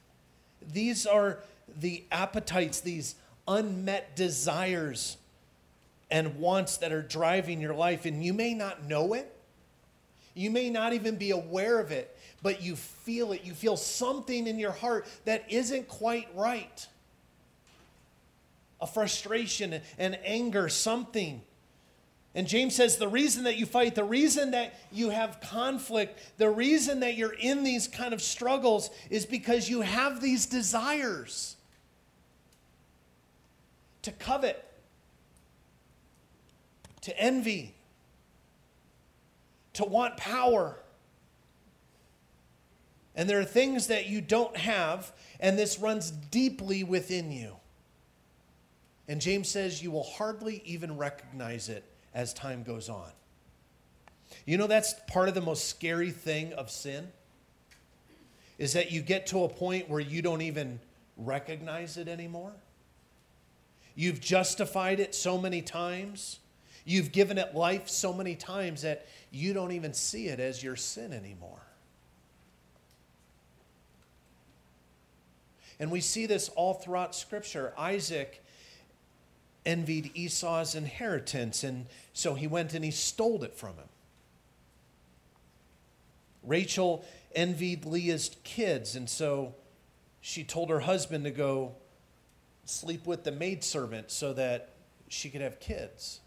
These 0.72 1.06
are 1.06 1.40
the 1.80 2.04
appetites, 2.10 2.80
these 2.80 3.14
unmet 3.46 4.16
desires 4.16 5.16
and 6.10 6.38
wants 6.38 6.78
that 6.78 6.92
are 6.92 7.02
driving 7.02 7.60
your 7.60 7.74
life, 7.74 8.06
and 8.06 8.24
you 8.24 8.32
may 8.32 8.54
not 8.54 8.84
know 8.84 9.12
it. 9.12 9.35
You 10.36 10.50
may 10.50 10.68
not 10.68 10.92
even 10.92 11.16
be 11.16 11.30
aware 11.30 11.80
of 11.80 11.90
it, 11.90 12.14
but 12.42 12.62
you 12.62 12.76
feel 12.76 13.32
it. 13.32 13.42
You 13.42 13.54
feel 13.54 13.76
something 13.78 14.46
in 14.46 14.58
your 14.58 14.70
heart 14.70 15.06
that 15.24 15.50
isn't 15.50 15.88
quite 15.88 16.28
right. 16.34 16.86
A 18.78 18.86
frustration, 18.86 19.80
an 19.98 20.14
anger, 20.22 20.68
something. 20.68 21.40
And 22.34 22.46
James 22.46 22.76
says 22.76 22.98
the 22.98 23.08
reason 23.08 23.44
that 23.44 23.56
you 23.56 23.64
fight, 23.64 23.94
the 23.94 24.04
reason 24.04 24.50
that 24.50 24.74
you 24.92 25.08
have 25.08 25.40
conflict, 25.40 26.20
the 26.36 26.50
reason 26.50 27.00
that 27.00 27.16
you're 27.16 27.32
in 27.32 27.64
these 27.64 27.88
kind 27.88 28.12
of 28.12 28.20
struggles 28.20 28.90
is 29.08 29.24
because 29.24 29.70
you 29.70 29.80
have 29.80 30.20
these 30.20 30.44
desires 30.44 31.56
to 34.02 34.12
covet, 34.12 34.62
to 37.00 37.18
envy, 37.18 37.75
to 39.76 39.84
want 39.84 40.16
power 40.16 40.76
and 43.16 43.28
there 43.28 43.40
are 43.40 43.44
things 43.44 43.86
that 43.86 44.06
you 44.06 44.20
don't 44.20 44.56
have, 44.58 45.10
and 45.40 45.58
this 45.58 45.78
runs 45.78 46.10
deeply 46.10 46.84
within 46.84 47.32
you. 47.32 47.56
And 49.08 49.20
James 49.20 49.48
says 49.48 49.82
you 49.82 49.90
will 49.90 50.04
hardly 50.04 50.62
even 50.66 50.98
recognize 50.98 51.70
it 51.70 51.84
as 52.12 52.34
time 52.34 52.62
goes 52.62 52.90
on. 52.90 53.10
You 54.44 54.58
know, 54.58 54.66
that's 54.66 54.94
part 55.08 55.28
of 55.28 55.34
the 55.34 55.40
most 55.40 55.68
scary 55.68 56.10
thing 56.10 56.52
of 56.52 56.70
sin 56.70 57.08
is 58.58 58.74
that 58.74 58.90
you 58.90 59.00
get 59.00 59.28
to 59.28 59.44
a 59.44 59.48
point 59.48 59.88
where 59.88 60.00
you 60.00 60.20
don't 60.20 60.42
even 60.42 60.78
recognize 61.16 61.96
it 61.96 62.08
anymore. 62.08 62.52
You've 63.94 64.20
justified 64.20 65.00
it 65.00 65.14
so 65.14 65.38
many 65.38 65.62
times. 65.62 66.40
You've 66.88 67.10
given 67.10 67.36
it 67.36 67.54
life 67.54 67.88
so 67.88 68.12
many 68.12 68.36
times 68.36 68.82
that 68.82 69.06
you 69.32 69.52
don't 69.52 69.72
even 69.72 69.92
see 69.92 70.28
it 70.28 70.38
as 70.38 70.62
your 70.62 70.76
sin 70.76 71.12
anymore. 71.12 71.60
And 75.80 75.90
we 75.90 76.00
see 76.00 76.26
this 76.26 76.48
all 76.50 76.74
throughout 76.74 77.14
Scripture. 77.14 77.74
Isaac 77.76 78.40
envied 79.66 80.12
Esau's 80.14 80.76
inheritance, 80.76 81.64
and 81.64 81.86
so 82.12 82.34
he 82.34 82.46
went 82.46 82.72
and 82.72 82.84
he 82.84 82.92
stole 82.92 83.42
it 83.42 83.56
from 83.56 83.74
him. 83.74 83.88
Rachel 86.44 87.04
envied 87.34 87.84
Leah's 87.84 88.30
kids, 88.44 88.94
and 88.94 89.10
so 89.10 89.56
she 90.20 90.44
told 90.44 90.70
her 90.70 90.80
husband 90.80 91.24
to 91.24 91.32
go 91.32 91.74
sleep 92.64 93.06
with 93.06 93.24
the 93.24 93.32
maidservant 93.32 94.12
so 94.12 94.32
that 94.34 94.70
she 95.08 95.28
could 95.30 95.40
have 95.40 95.58
kids. 95.58 96.20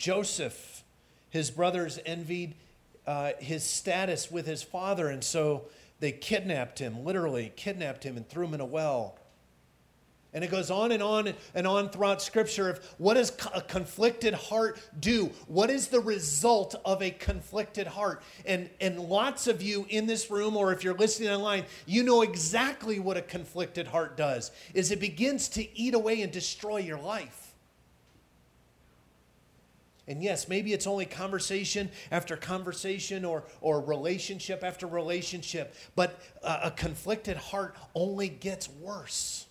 Joseph, 0.00 0.82
his 1.28 1.50
brothers 1.50 1.98
envied 2.06 2.54
uh, 3.06 3.32
his 3.38 3.62
status 3.62 4.30
with 4.30 4.46
his 4.46 4.62
father, 4.62 5.08
and 5.08 5.22
so 5.22 5.66
they 6.00 6.10
kidnapped 6.10 6.78
him, 6.78 7.04
literally 7.04 7.52
kidnapped 7.54 8.02
him 8.02 8.16
and 8.16 8.26
threw 8.26 8.46
him 8.46 8.54
in 8.54 8.60
a 8.62 8.64
well. 8.64 9.18
And 10.32 10.42
it 10.42 10.50
goes 10.50 10.70
on 10.70 10.92
and 10.92 11.02
on 11.02 11.34
and 11.54 11.66
on 11.66 11.90
throughout 11.90 12.22
Scripture 12.22 12.70
of 12.70 12.78
what 12.96 13.14
does 13.14 13.30
a 13.52 13.60
conflicted 13.60 14.32
heart 14.32 14.78
do? 14.98 15.26
What 15.48 15.68
is 15.68 15.88
the 15.88 16.00
result 16.00 16.76
of 16.84 17.02
a 17.02 17.10
conflicted 17.10 17.86
heart? 17.86 18.22
And, 18.46 18.70
and 18.80 19.00
lots 19.00 19.48
of 19.48 19.60
you 19.60 19.84
in 19.90 20.06
this 20.06 20.30
room, 20.30 20.56
or 20.56 20.72
if 20.72 20.82
you're 20.82 20.94
listening 20.94 21.28
online, 21.28 21.64
you 21.84 22.04
know 22.04 22.22
exactly 22.22 23.00
what 23.00 23.18
a 23.18 23.22
conflicted 23.22 23.86
heart 23.88 24.16
does. 24.16 24.50
Is 24.72 24.92
it 24.92 25.00
begins 25.00 25.48
to 25.50 25.78
eat 25.78 25.92
away 25.92 26.22
and 26.22 26.32
destroy 26.32 26.78
your 26.78 26.98
life. 26.98 27.49
And 30.10 30.24
yes, 30.24 30.48
maybe 30.48 30.72
it's 30.72 30.88
only 30.88 31.06
conversation 31.06 31.88
after 32.10 32.36
conversation 32.36 33.24
or, 33.24 33.44
or 33.60 33.80
relationship 33.80 34.64
after 34.64 34.88
relationship, 34.88 35.72
but 35.94 36.18
a, 36.42 36.62
a 36.64 36.70
conflicted 36.72 37.36
heart 37.36 37.76
only 37.94 38.28
gets 38.28 38.68
worse. 38.68 39.46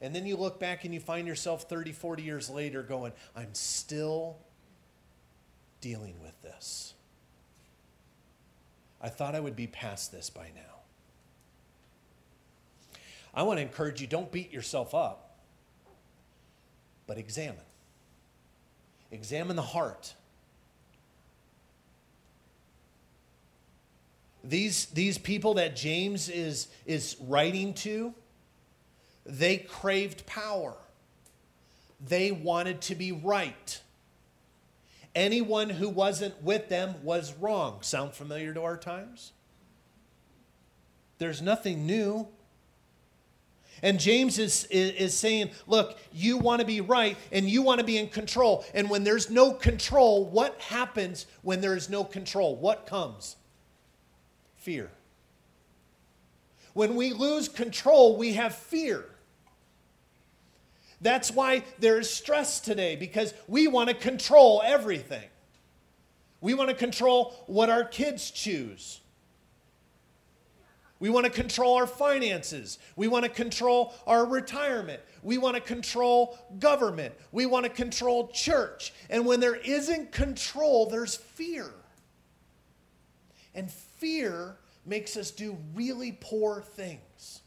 And 0.00 0.16
then 0.16 0.24
you 0.24 0.36
look 0.36 0.58
back 0.58 0.86
and 0.86 0.94
you 0.94 1.00
find 1.00 1.28
yourself 1.28 1.68
30, 1.68 1.92
40 1.92 2.22
years 2.22 2.48
later 2.48 2.82
going, 2.82 3.12
I'm 3.36 3.52
still 3.52 4.38
dealing 5.82 6.14
with 6.22 6.40
this. 6.40 6.94
I 9.02 9.10
thought 9.10 9.34
I 9.34 9.40
would 9.40 9.54
be 9.54 9.66
past 9.66 10.12
this 10.12 10.30
by 10.30 10.50
now. 10.54 10.60
I 13.34 13.42
want 13.42 13.58
to 13.58 13.62
encourage 13.62 14.00
you 14.00 14.06
don't 14.06 14.32
beat 14.32 14.50
yourself 14.50 14.94
up, 14.94 15.36
but 17.06 17.18
examine. 17.18 17.58
Examine 19.14 19.54
the 19.54 19.62
heart. 19.62 20.12
These, 24.42 24.86
these 24.86 25.18
people 25.18 25.54
that 25.54 25.76
James 25.76 26.28
is, 26.28 26.66
is 26.84 27.16
writing 27.20 27.74
to, 27.74 28.12
they 29.24 29.58
craved 29.58 30.26
power. 30.26 30.74
They 32.04 32.32
wanted 32.32 32.80
to 32.82 32.96
be 32.96 33.12
right. 33.12 33.80
Anyone 35.14 35.70
who 35.70 35.88
wasn't 35.88 36.42
with 36.42 36.68
them 36.68 36.96
was 37.04 37.32
wrong. 37.34 37.82
Sound 37.82 38.14
familiar 38.14 38.52
to 38.52 38.62
our 38.62 38.76
times? 38.76 39.30
There's 41.18 41.40
nothing 41.40 41.86
new. 41.86 42.26
And 43.82 44.00
James 44.00 44.38
is, 44.38 44.64
is, 44.66 44.92
is, 44.92 45.16
saying, 45.16 45.50
look, 45.66 45.98
you 46.12 46.38
want 46.38 46.60
to 46.60 46.66
be 46.66 46.80
right 46.80 47.16
and 47.32 47.48
you 47.48 47.62
want 47.62 47.80
to 47.80 47.84
be 47.84 47.98
in 47.98 48.08
control. 48.08 48.64
And 48.74 48.88
when 48.88 49.04
there's 49.04 49.30
no 49.30 49.52
control, 49.52 50.26
what 50.26 50.58
happens 50.60 51.26
when 51.42 51.60
there 51.60 51.76
is 51.76 51.90
no 51.90 52.04
control? 52.04 52.56
What 52.56 52.86
comes? 52.86 53.36
Fear. 54.56 54.90
When 56.72 56.96
we 56.96 57.12
lose 57.12 57.48
control, 57.48 58.16
we 58.16 58.34
have 58.34 58.54
fear. 58.54 59.04
That's 61.00 61.30
why 61.30 61.64
there 61.78 61.98
is 61.98 62.08
stress 62.08 62.60
today 62.60 62.96
because 62.96 63.34
we 63.46 63.68
want 63.68 63.90
to 63.90 63.94
control 63.94 64.62
everything. 64.64 65.28
We 66.40 66.54
want 66.54 66.70
to 66.70 66.76
control 66.76 67.34
what 67.46 67.70
our 67.70 67.84
kids 67.84 68.30
choose. 68.30 69.00
We 71.00 71.10
want 71.10 71.26
to 71.26 71.30
control 71.30 71.74
our 71.74 71.86
finances. 71.86 72.78
We 72.96 73.08
want 73.08 73.24
to 73.24 73.30
control 73.30 73.94
our 74.06 74.24
retirement. 74.24 75.02
We 75.22 75.38
want 75.38 75.56
to 75.56 75.60
control 75.60 76.38
government. 76.58 77.14
We 77.32 77.46
want 77.46 77.64
to 77.64 77.70
control 77.70 78.28
church. 78.28 78.92
And 79.10 79.26
when 79.26 79.40
there 79.40 79.56
isn't 79.56 80.12
control, 80.12 80.86
there's 80.86 81.16
fear. 81.16 81.70
And 83.54 83.70
fear 83.70 84.56
makes 84.86 85.16
us 85.16 85.30
do 85.30 85.56
really 85.74 86.16
poor 86.20 86.62
things. 86.62 87.40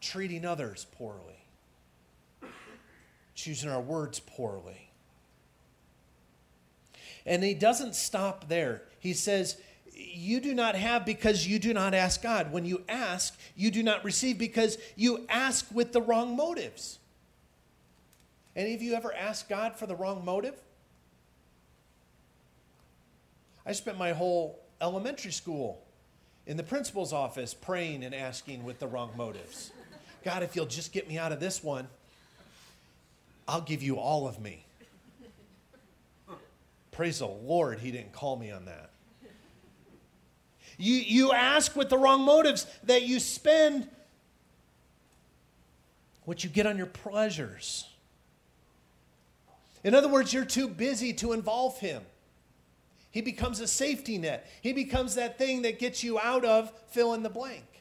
Treating 0.00 0.46
others 0.46 0.86
poorly, 0.92 1.44
choosing 3.34 3.68
our 3.68 3.80
words 3.80 4.20
poorly. 4.20 4.90
And 7.26 7.42
he 7.44 7.52
doesn't 7.52 7.94
stop 7.94 8.48
there. 8.48 8.84
He 9.00 9.12
says, 9.12 9.56
You 9.94 10.40
do 10.40 10.54
not 10.54 10.74
have 10.74 11.04
because 11.04 11.46
you 11.46 11.58
do 11.58 11.72
not 11.72 11.94
ask 11.94 12.22
God. 12.22 12.52
When 12.52 12.64
you 12.64 12.82
ask, 12.88 13.38
you 13.56 13.70
do 13.70 13.82
not 13.82 14.04
receive 14.04 14.38
because 14.38 14.78
you 14.96 15.26
ask 15.28 15.66
with 15.72 15.92
the 15.92 16.02
wrong 16.02 16.36
motives. 16.36 16.98
Any 18.56 18.74
of 18.74 18.82
you 18.82 18.94
ever 18.94 19.14
asked 19.14 19.48
God 19.48 19.76
for 19.76 19.86
the 19.86 19.94
wrong 19.94 20.24
motive? 20.24 20.54
I 23.64 23.72
spent 23.72 23.98
my 23.98 24.12
whole 24.12 24.58
elementary 24.80 25.32
school 25.32 25.80
in 26.46 26.56
the 26.56 26.62
principal's 26.62 27.12
office 27.12 27.52
praying 27.52 28.02
and 28.02 28.14
asking 28.14 28.64
with 28.64 28.78
the 28.78 28.86
wrong 28.86 29.10
motives. 29.16 29.70
God, 30.24 30.42
if 30.42 30.56
you'll 30.56 30.66
just 30.66 30.92
get 30.92 31.08
me 31.08 31.18
out 31.18 31.32
of 31.32 31.38
this 31.38 31.62
one, 31.62 31.86
I'll 33.46 33.60
give 33.60 33.82
you 33.82 33.96
all 33.96 34.26
of 34.26 34.40
me. 34.40 34.64
Praise 36.98 37.20
the 37.20 37.28
Lord, 37.28 37.78
he 37.78 37.92
didn't 37.92 38.12
call 38.12 38.34
me 38.34 38.50
on 38.50 38.64
that. 38.64 38.90
You, 40.78 40.94
you 40.94 41.32
ask 41.32 41.76
with 41.76 41.90
the 41.90 41.96
wrong 41.96 42.22
motives 42.22 42.66
that 42.82 43.02
you 43.02 43.20
spend 43.20 43.88
what 46.24 46.42
you 46.42 46.50
get 46.50 46.66
on 46.66 46.76
your 46.76 46.88
pleasures. 46.88 47.88
In 49.84 49.94
other 49.94 50.08
words, 50.08 50.32
you're 50.32 50.44
too 50.44 50.66
busy 50.66 51.12
to 51.12 51.34
involve 51.34 51.78
him. 51.78 52.02
He 53.12 53.20
becomes 53.20 53.60
a 53.60 53.68
safety 53.68 54.18
net. 54.18 54.50
He 54.60 54.72
becomes 54.72 55.14
that 55.14 55.38
thing 55.38 55.62
that 55.62 55.78
gets 55.78 56.02
you 56.02 56.18
out 56.18 56.44
of 56.44 56.72
fill 56.88 57.14
in 57.14 57.22
the 57.22 57.30
blank. 57.30 57.77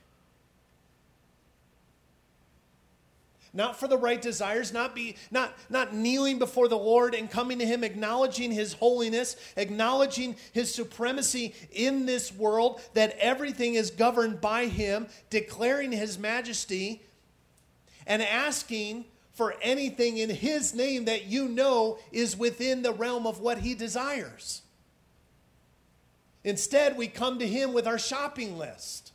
Not 3.58 3.80
for 3.80 3.88
the 3.88 3.98
right 3.98 4.22
desires, 4.22 4.72
not 4.72 4.94
be 4.94 5.16
not 5.32 5.52
not 5.68 5.92
kneeling 5.92 6.38
before 6.38 6.68
the 6.68 6.78
Lord 6.78 7.16
and 7.16 7.28
coming 7.30 7.58
to 7.58 7.66
him 7.66 7.84
acknowledging 7.84 8.52
his 8.52 8.74
holiness, 8.74 9.36
acknowledging 9.56 10.36
his 10.54 10.72
supremacy 10.72 11.56
in 11.72 12.06
this 12.06 12.32
world 12.32 12.80
that 12.94 13.18
everything 13.20 13.74
is 13.74 13.90
governed 13.90 14.40
by 14.40 14.68
him, 14.68 15.08
declaring 15.32 15.92
his 15.92 16.20
majesty 16.20 17.02
and 18.06 18.22
asking 18.22 19.06
for 19.34 19.56
anything 19.64 20.20
in 20.20 20.30
his 20.30 20.76
name 20.76 21.06
that 21.06 21.26
you 21.26 21.48
know 21.48 21.98
is 22.12 22.38
within 22.38 22.84
the 22.84 22.94
realm 22.94 23.26
of 23.26 23.40
what 23.40 23.58
he 23.58 23.74
desires. 23.74 24.62
Instead, 26.44 26.96
we 26.96 27.08
come 27.08 27.40
to 27.40 27.48
Him 27.48 27.74
with 27.74 27.88
our 27.88 27.98
shopping 27.98 28.58
list. 28.58 29.07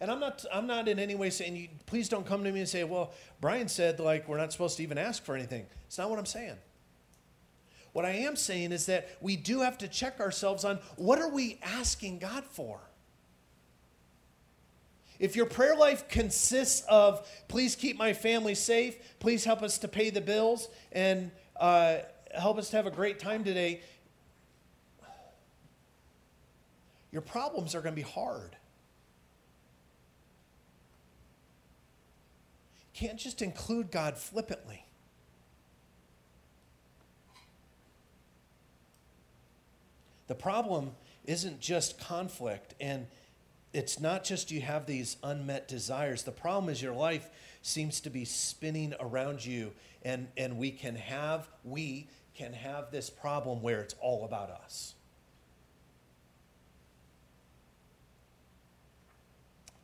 And 0.00 0.10
I'm 0.10 0.20
not, 0.20 0.44
I'm 0.52 0.66
not 0.66 0.86
in 0.86 0.98
any 0.98 1.14
way 1.14 1.30
saying, 1.30 1.56
you, 1.56 1.68
please 1.86 2.08
don't 2.08 2.24
come 2.24 2.44
to 2.44 2.52
me 2.52 2.60
and 2.60 2.68
say, 2.68 2.84
well, 2.84 3.12
Brian 3.40 3.68
said, 3.68 3.98
like, 3.98 4.28
we're 4.28 4.36
not 4.36 4.52
supposed 4.52 4.76
to 4.76 4.82
even 4.82 4.96
ask 4.96 5.24
for 5.24 5.34
anything. 5.34 5.66
It's 5.86 5.98
not 5.98 6.08
what 6.08 6.18
I'm 6.18 6.26
saying. 6.26 6.56
What 7.92 8.04
I 8.04 8.10
am 8.10 8.36
saying 8.36 8.70
is 8.70 8.86
that 8.86 9.08
we 9.20 9.36
do 9.36 9.60
have 9.60 9.78
to 9.78 9.88
check 9.88 10.20
ourselves 10.20 10.64
on 10.64 10.78
what 10.96 11.18
are 11.18 11.30
we 11.30 11.58
asking 11.62 12.18
God 12.18 12.44
for? 12.44 12.78
If 15.18 15.34
your 15.34 15.46
prayer 15.46 15.74
life 15.74 16.08
consists 16.08 16.86
of, 16.88 17.28
please 17.48 17.74
keep 17.74 17.98
my 17.98 18.12
family 18.12 18.54
safe, 18.54 18.96
please 19.18 19.44
help 19.44 19.62
us 19.62 19.78
to 19.78 19.88
pay 19.88 20.10
the 20.10 20.20
bills, 20.20 20.68
and 20.92 21.32
uh, 21.58 21.96
help 22.32 22.58
us 22.58 22.70
to 22.70 22.76
have 22.76 22.86
a 22.86 22.90
great 22.92 23.18
time 23.18 23.42
today, 23.42 23.80
your 27.10 27.22
problems 27.22 27.74
are 27.74 27.80
going 27.80 27.94
to 27.94 28.00
be 28.00 28.08
hard. 28.08 28.54
Can't 32.98 33.18
just 33.18 33.42
include 33.42 33.92
God 33.92 34.18
flippantly. 34.18 34.84
The 40.26 40.34
problem 40.34 40.90
isn't 41.24 41.60
just 41.60 42.00
conflict 42.00 42.74
and 42.80 43.06
it's 43.72 44.00
not 44.00 44.24
just 44.24 44.50
you 44.50 44.62
have 44.62 44.86
these 44.86 45.16
unmet 45.22 45.68
desires. 45.68 46.24
The 46.24 46.32
problem 46.32 46.70
is 46.70 46.82
your 46.82 46.92
life 46.92 47.30
seems 47.62 48.00
to 48.00 48.10
be 48.10 48.24
spinning 48.24 48.94
around 48.98 49.44
you 49.44 49.72
and 50.02 50.26
and 50.36 50.58
we 50.58 50.72
can 50.72 50.96
have 50.96 51.48
we 51.64 52.08
can 52.34 52.52
have 52.52 52.90
this 52.90 53.10
problem 53.10 53.62
where 53.62 53.80
it's 53.80 53.94
all 54.00 54.24
about 54.24 54.50
us. 54.50 54.94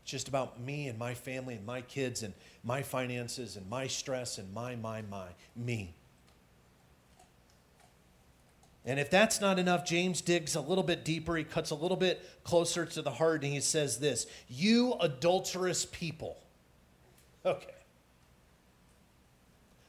Just 0.05 0.27
about 0.27 0.61
me 0.61 0.89
and 0.89 0.99
my 0.99 1.15
family 1.15 1.55
and 1.55 1.65
my 1.65 1.81
kids 1.81 2.23
and 2.25 2.35
my 2.65 2.83
finances 2.83 3.57
and 3.57 3.69
my 3.69 3.87
stress 3.87 4.39
and 4.39 4.53
my, 4.55 4.75
my, 4.77 5.03
my, 5.03 5.27
me. 5.55 5.95
And 8.87 8.99
if 9.01 9.11
that's 9.11 9.41
not 9.41 9.59
enough, 9.59 9.85
James 9.85 10.21
digs 10.21 10.55
a 10.55 10.61
little 10.61 10.85
bit 10.85 11.05
deeper. 11.05 11.37
He 11.37 11.45
cuts 11.45 11.71
a 11.71 11.75
little 11.75 11.97
bit 11.97 12.23
closer 12.45 12.85
to 12.85 13.03
the 13.03 13.11
heart 13.11 13.43
and 13.43 13.53
he 13.53 13.61
says 13.61 13.99
this 13.99 14.27
You 14.49 14.95
adulterous 15.01 15.87
people. 15.87 16.37
Okay. 17.47 17.67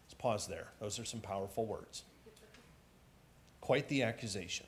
Let's 0.05 0.13
pause 0.17 0.47
there. 0.47 0.67
Those 0.79 0.99
are 0.99 1.05
some 1.05 1.21
powerful 1.21 1.65
words. 1.65 2.03
Quite 3.59 3.89
the 3.89 4.03
accusation. 4.03 4.65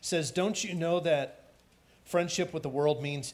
Says, 0.00 0.30
Don't 0.30 0.62
you 0.62 0.74
know 0.74 1.00
that 1.00 1.52
friendship 2.04 2.52
with 2.52 2.62
the 2.62 2.68
world 2.68 3.02
means 3.02 3.32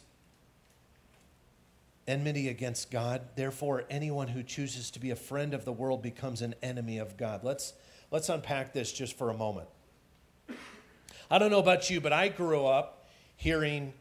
enmity 2.11 2.49
against 2.49 2.91
God? 2.91 3.23
Therefore, 3.37 3.85
anyone 3.89 4.29
who 4.29 4.43
chooses 4.43 4.91
to 4.91 4.99
be 4.99 5.11
a 5.11 5.17
friend 5.17 5.55
of 5.55 5.65
the 5.65 5.73
world 5.73 6.03
becomes 6.03 6.43
an 6.43 6.57
enemy 6.63 6.99
of 6.99 7.17
God. 7.17 7.45
Let's, 7.45 7.73
let's 8.11 8.29
unpack 8.29 8.73
this 8.73 8.93
just 8.93 9.17
for 9.17 9.31
a 9.31 9.35
moment. 9.35 9.69
I 11.31 11.39
don't 11.39 11.53
know 11.53 11.61
about 11.61 11.89
you, 11.89 12.01
but 12.01 12.13
I 12.13 12.29
grew 12.29 12.67
up 12.67 13.07
hearing 13.37 13.93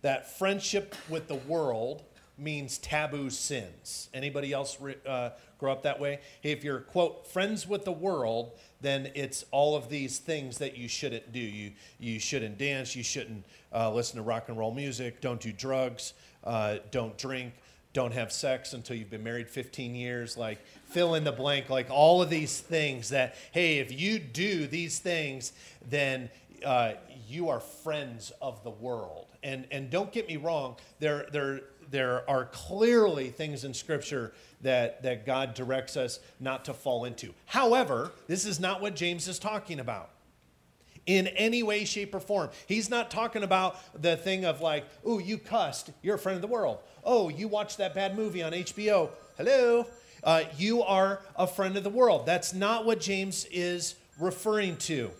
that 0.00 0.38
friendship 0.38 0.94
with 1.10 1.28
the 1.28 1.34
world 1.34 2.02
means 2.38 2.78
taboo 2.78 3.28
sins. 3.28 4.08
Anybody 4.14 4.52
else 4.52 4.78
uh, 5.06 5.30
grow 5.58 5.72
up 5.72 5.82
that 5.82 6.00
way? 6.00 6.20
If 6.42 6.64
you're, 6.64 6.80
quote, 6.80 7.26
friends 7.26 7.66
with 7.66 7.84
the 7.84 7.92
world, 7.92 8.52
then 8.80 9.10
it's 9.14 9.44
all 9.50 9.76
of 9.76 9.90
these 9.90 10.18
things 10.18 10.58
that 10.58 10.76
you 10.78 10.88
shouldn't 10.88 11.32
do. 11.32 11.40
You, 11.40 11.72
you 11.98 12.20
shouldn't 12.20 12.56
dance, 12.56 12.94
you 12.94 13.02
shouldn't 13.02 13.44
uh, 13.74 13.92
listen 13.92 14.16
to 14.16 14.22
rock 14.22 14.48
and 14.48 14.56
roll 14.56 14.72
music, 14.72 15.20
don't 15.20 15.40
do 15.40 15.52
drugs, 15.52 16.14
uh, 16.44 16.78
don't 16.90 17.16
drink, 17.18 17.54
don't 17.92 18.12
have 18.12 18.32
sex 18.32 18.72
until 18.72 18.96
you've 18.96 19.10
been 19.10 19.24
married 19.24 19.48
15 19.48 19.94
years. 19.94 20.36
Like, 20.36 20.58
fill 20.86 21.14
in 21.14 21.24
the 21.24 21.32
blank, 21.32 21.70
like 21.70 21.90
all 21.90 22.22
of 22.22 22.30
these 22.30 22.60
things 22.60 23.10
that, 23.10 23.36
hey, 23.52 23.78
if 23.78 23.98
you 23.98 24.18
do 24.18 24.66
these 24.66 24.98
things, 24.98 25.52
then 25.88 26.30
uh, 26.64 26.92
you 27.28 27.48
are 27.48 27.60
friends 27.60 28.32
of 28.40 28.62
the 28.64 28.70
world. 28.70 29.26
And, 29.42 29.66
and 29.70 29.90
don't 29.90 30.12
get 30.12 30.28
me 30.28 30.36
wrong, 30.36 30.76
there, 30.98 31.26
there, 31.32 31.60
there 31.90 32.28
are 32.28 32.46
clearly 32.46 33.30
things 33.30 33.64
in 33.64 33.74
Scripture 33.74 34.32
that, 34.62 35.02
that 35.02 35.24
God 35.24 35.54
directs 35.54 35.96
us 35.96 36.20
not 36.40 36.64
to 36.66 36.74
fall 36.74 37.04
into. 37.04 37.32
However, 37.46 38.12
this 38.26 38.44
is 38.44 38.58
not 38.58 38.80
what 38.80 38.96
James 38.96 39.28
is 39.28 39.38
talking 39.38 39.80
about. 39.80 40.10
In 41.08 41.26
any 41.28 41.62
way, 41.62 41.86
shape, 41.86 42.14
or 42.14 42.20
form. 42.20 42.50
He's 42.66 42.90
not 42.90 43.10
talking 43.10 43.42
about 43.42 43.78
the 44.00 44.16
thing 44.16 44.44
of 44.44 44.60
like, 44.60 44.84
oh, 45.04 45.18
you 45.18 45.38
cussed, 45.38 45.90
you're 46.02 46.16
a 46.16 46.18
friend 46.18 46.36
of 46.36 46.42
the 46.42 46.48
world. 46.48 46.78
Oh, 47.02 47.30
you 47.30 47.48
watched 47.48 47.78
that 47.78 47.94
bad 47.94 48.14
movie 48.14 48.42
on 48.42 48.52
HBO. 48.52 49.08
Hello. 49.38 49.86
Uh, 50.22 50.44
you 50.58 50.82
are 50.82 51.22
a 51.34 51.46
friend 51.46 51.78
of 51.78 51.82
the 51.82 51.90
world. 51.90 52.26
That's 52.26 52.52
not 52.52 52.84
what 52.84 53.00
James 53.00 53.46
is 53.46 53.94
referring 54.20 54.76
to. 54.76 55.10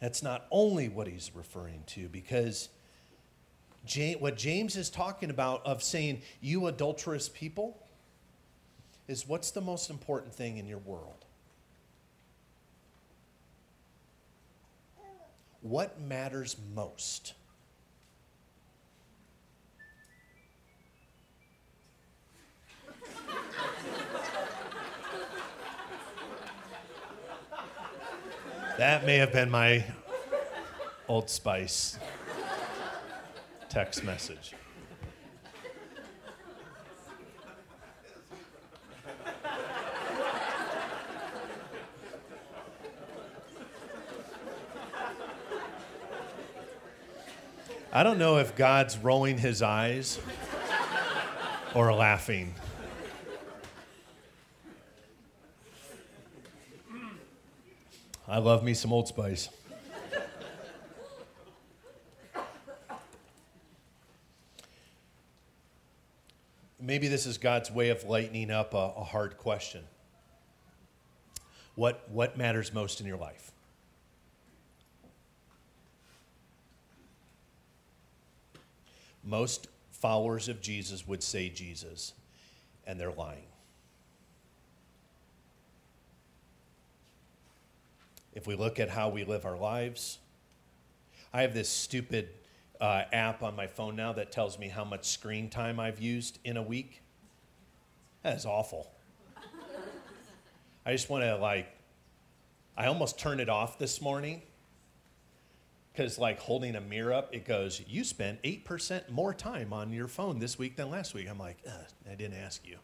That's 0.00 0.22
not 0.22 0.46
only 0.50 0.88
what 0.88 1.06
he's 1.06 1.32
referring 1.34 1.82
to, 1.88 2.08
because 2.08 2.70
James, 3.84 4.20
what 4.22 4.38
James 4.38 4.76
is 4.76 4.88
talking 4.88 5.28
about 5.28 5.66
of 5.66 5.82
saying, 5.82 6.22
you 6.40 6.66
adulterous 6.66 7.28
people, 7.28 7.83
is 9.06 9.26
what's 9.26 9.50
the 9.50 9.60
most 9.60 9.90
important 9.90 10.34
thing 10.34 10.56
in 10.56 10.66
your 10.66 10.78
world? 10.78 11.24
What 15.60 16.00
matters 16.00 16.56
most? 16.74 17.34
That 28.76 29.06
may 29.06 29.16
have 29.18 29.32
been 29.32 29.50
my 29.50 29.84
Old 31.06 31.30
Spice 31.30 31.98
text 33.68 34.02
message. 34.02 34.54
I 47.96 48.02
don't 48.02 48.18
know 48.18 48.38
if 48.38 48.56
God's 48.56 48.98
rolling 48.98 49.38
his 49.38 49.62
eyes 49.62 50.18
or 51.76 51.94
laughing. 51.94 52.52
I 58.26 58.38
love 58.38 58.64
me 58.64 58.74
some 58.74 58.92
Old 58.92 59.06
Spice. 59.06 59.48
Maybe 66.80 67.06
this 67.06 67.26
is 67.26 67.38
God's 67.38 67.70
way 67.70 67.90
of 67.90 68.02
lightening 68.02 68.50
up 68.50 68.74
a, 68.74 68.92
a 68.96 69.04
hard 69.04 69.38
question. 69.38 69.84
What, 71.76 72.10
what 72.10 72.36
matters 72.36 72.74
most 72.74 73.00
in 73.00 73.06
your 73.06 73.18
life? 73.18 73.52
Most 79.24 79.68
followers 79.90 80.48
of 80.48 80.60
Jesus 80.60 81.06
would 81.06 81.22
say 81.22 81.48
Jesus, 81.48 82.12
and 82.86 83.00
they're 83.00 83.12
lying. 83.12 83.46
If 88.34 88.46
we 88.46 88.54
look 88.54 88.78
at 88.78 88.90
how 88.90 89.08
we 89.08 89.24
live 89.24 89.44
our 89.46 89.56
lives, 89.56 90.18
I 91.32 91.42
have 91.42 91.54
this 91.54 91.68
stupid 91.68 92.28
uh, 92.80 93.04
app 93.12 93.42
on 93.42 93.56
my 93.56 93.66
phone 93.66 93.96
now 93.96 94.12
that 94.12 94.32
tells 94.32 94.58
me 94.58 94.68
how 94.68 94.84
much 94.84 95.06
screen 95.06 95.48
time 95.48 95.80
I've 95.80 96.00
used 96.00 96.38
in 96.44 96.56
a 96.56 96.62
week. 96.62 97.00
That 98.22 98.36
is 98.36 98.44
awful. 98.44 98.90
I 100.84 100.92
just 100.92 101.08
want 101.08 101.24
to, 101.24 101.36
like, 101.36 101.68
I 102.76 102.86
almost 102.86 103.18
turned 103.18 103.40
it 103.40 103.48
off 103.48 103.78
this 103.78 104.02
morning 104.02 104.42
because, 105.94 106.18
like, 106.18 106.40
holding 106.40 106.74
a 106.74 106.80
mirror 106.80 107.12
up, 107.12 107.32
it 107.32 107.44
goes, 107.44 107.80
You 107.86 108.02
spent 108.02 108.42
8% 108.42 109.10
more 109.10 109.32
time 109.32 109.72
on 109.72 109.92
your 109.92 110.08
phone 110.08 110.40
this 110.40 110.58
week 110.58 110.76
than 110.76 110.90
last 110.90 111.14
week. 111.14 111.28
I'm 111.30 111.38
like, 111.38 111.58
I 112.10 112.14
didn't 112.16 112.38
ask 112.38 112.66
you. 112.66 112.76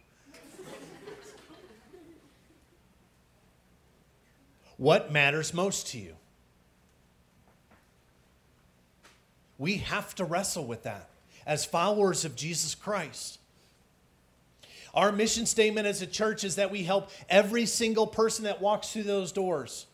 What 4.77 5.13
matters 5.13 5.53
most 5.53 5.89
to 5.89 5.99
you? 5.99 6.15
We 9.59 9.79
have 9.79 10.15
to 10.15 10.25
wrestle 10.25 10.65
with 10.65 10.85
that 10.85 11.11
as 11.45 11.67
followers 11.67 12.25
of 12.25 12.35
Jesus 12.35 12.75
Christ. 12.75 13.41
Our 14.95 15.13
mission 15.13 15.45
statement 15.45 15.87
as 15.87 16.01
a 16.01 16.07
church 16.07 16.45
is 16.45 16.57
that 16.57 16.71
we 16.71 16.85
help 16.85 17.11
every 17.29 17.67
single 17.67 18.07
person 18.07 18.45
that 18.45 18.63
walks 18.63 18.91
through 18.91 19.03
those 19.03 19.33
doors 19.33 19.87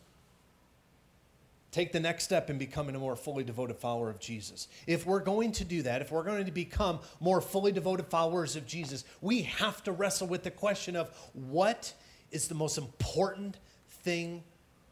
take 1.71 1.91
the 1.91 1.99
next 1.99 2.23
step 2.23 2.49
in 2.49 2.57
becoming 2.57 2.95
a 2.95 2.99
more 2.99 3.15
fully 3.15 3.43
devoted 3.43 3.77
follower 3.77 4.09
of 4.09 4.19
Jesus. 4.19 4.67
If 4.85 5.05
we're 5.05 5.19
going 5.19 5.51
to 5.53 5.65
do 5.65 5.83
that, 5.83 6.01
if 6.01 6.11
we're 6.11 6.23
going 6.23 6.45
to 6.45 6.51
become 6.51 6.99
more 7.19 7.41
fully 7.41 7.71
devoted 7.71 8.07
followers 8.07 8.55
of 8.55 8.65
Jesus, 8.65 9.03
we 9.21 9.43
have 9.43 9.83
to 9.83 9.91
wrestle 9.91 10.27
with 10.27 10.43
the 10.43 10.51
question 10.51 10.95
of 10.95 11.09
what 11.33 11.93
is 12.31 12.47
the 12.47 12.55
most 12.55 12.77
important 12.77 13.57
thing 14.03 14.43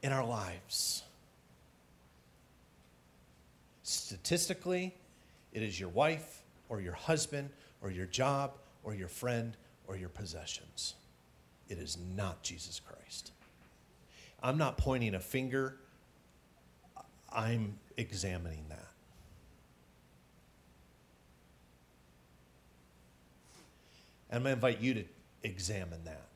in 0.04 0.12
our 0.12 0.26
lives. 0.26 1.04
Statistically, 3.84 4.94
it 5.54 5.64
is 5.64 5.80
your 5.80 5.90
wife 5.90 6.44
or 6.70 6.82
your 6.82 6.94
husband 6.94 7.50
or 7.82 7.92
your 7.92 8.06
job 8.06 8.52
or 8.84 8.94
your 8.94 9.08
friend 9.08 9.56
or 9.88 9.96
your 9.96 10.10
possessions. 10.10 10.96
It 11.70 11.78
is 11.78 11.98
not 12.16 12.44
Jesus 12.44 12.80
Christ. 12.80 13.32
I'm 14.44 14.58
not 14.58 14.78
pointing 14.78 15.16
a 15.16 15.20
finger, 15.20 15.78
I'm 17.36 17.78
examining 17.98 18.66
that. 18.70 18.88
And 24.30 24.38
I'm 24.38 24.44
going 24.44 24.60
to 24.60 24.68
invite 24.68 24.82
you 24.82 24.94
to 24.96 25.04
examine 25.44 26.04
that. 26.06 26.28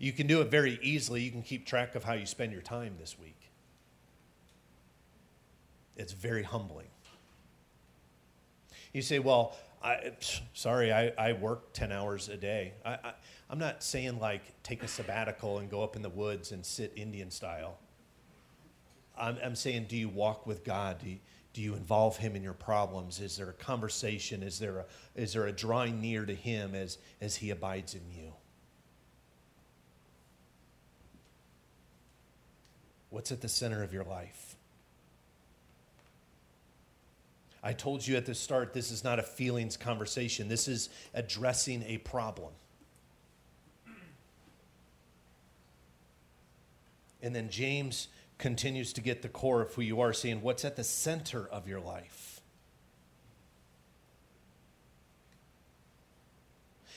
You 0.00 0.12
can 0.12 0.26
do 0.26 0.40
it 0.40 0.50
very 0.50 0.78
easily. 0.82 1.22
You 1.22 1.30
can 1.30 1.42
keep 1.42 1.66
track 1.66 1.94
of 1.94 2.04
how 2.04 2.14
you 2.14 2.26
spend 2.26 2.52
your 2.52 2.62
time 2.62 2.94
this 2.98 3.18
week. 3.18 3.50
It's 5.96 6.12
very 6.12 6.42
humbling. 6.42 6.88
You 8.92 9.02
say, 9.02 9.18
well, 9.18 9.56
I, 9.82 10.12
sorry, 10.54 10.92
I, 10.92 11.12
I 11.18 11.32
work 11.34 11.72
10 11.72 11.92
hours 11.92 12.28
a 12.28 12.36
day. 12.36 12.72
I, 12.84 12.92
I, 12.92 13.12
I'm 13.50 13.58
not 13.58 13.82
saying 13.82 14.18
like 14.18 14.42
take 14.62 14.82
a 14.82 14.88
sabbatical 14.88 15.58
and 15.58 15.70
go 15.70 15.82
up 15.82 15.94
in 15.94 16.02
the 16.02 16.08
woods 16.08 16.52
and 16.52 16.64
sit 16.64 16.92
Indian 16.96 17.30
style. 17.30 17.76
I'm, 19.18 19.38
I'm 19.42 19.54
saying, 19.54 19.86
do 19.88 19.96
you 19.96 20.08
walk 20.08 20.46
with 20.46 20.64
God? 20.64 20.98
Do 21.02 21.10
you, 21.10 21.18
do 21.52 21.62
you 21.62 21.74
involve 21.74 22.16
him 22.16 22.34
in 22.34 22.42
your 22.42 22.52
problems? 22.52 23.20
Is 23.20 23.36
there 23.36 23.48
a 23.48 23.54
conversation? 23.54 24.42
Is 24.42 24.58
there 24.58 24.78
a, 24.78 24.84
is 25.14 25.32
there 25.32 25.46
a 25.46 25.52
drawing 25.52 26.00
near 26.00 26.26
to 26.26 26.34
him 26.34 26.74
as, 26.74 26.98
as 27.20 27.36
he 27.36 27.50
abides 27.50 27.94
in 27.94 28.02
you? 28.10 28.32
What's 33.10 33.30
at 33.30 33.40
the 33.40 33.48
center 33.48 33.84
of 33.84 33.92
your 33.92 34.02
life? 34.02 34.56
I 37.62 37.72
told 37.72 38.06
you 38.06 38.16
at 38.16 38.26
the 38.26 38.34
start, 38.34 38.74
this 38.74 38.90
is 38.90 39.04
not 39.04 39.18
a 39.18 39.22
feelings 39.22 39.76
conversation. 39.76 40.48
This 40.48 40.68
is 40.68 40.90
addressing 41.14 41.82
a 41.84 41.98
problem. 41.98 42.52
And 47.22 47.34
then 47.34 47.48
James 47.48 48.08
continues 48.38 48.92
to 48.94 49.00
get 49.00 49.22
the 49.22 49.28
core 49.28 49.62
of 49.62 49.74
who 49.74 49.82
you 49.82 50.00
are, 50.00 50.12
seeing 50.12 50.42
What's 50.42 50.64
at 50.64 50.76
the 50.76 50.84
center 50.84 51.46
of 51.46 51.68
your 51.68 51.80
life? 51.80 52.40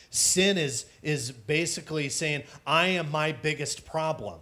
Sin 0.09 0.57
is, 0.57 0.85
is 1.03 1.31
basically 1.31 2.09
saying, 2.09 2.43
I 2.65 2.87
am 2.87 3.11
my 3.11 3.33
biggest 3.33 3.85
problem. 3.85 4.39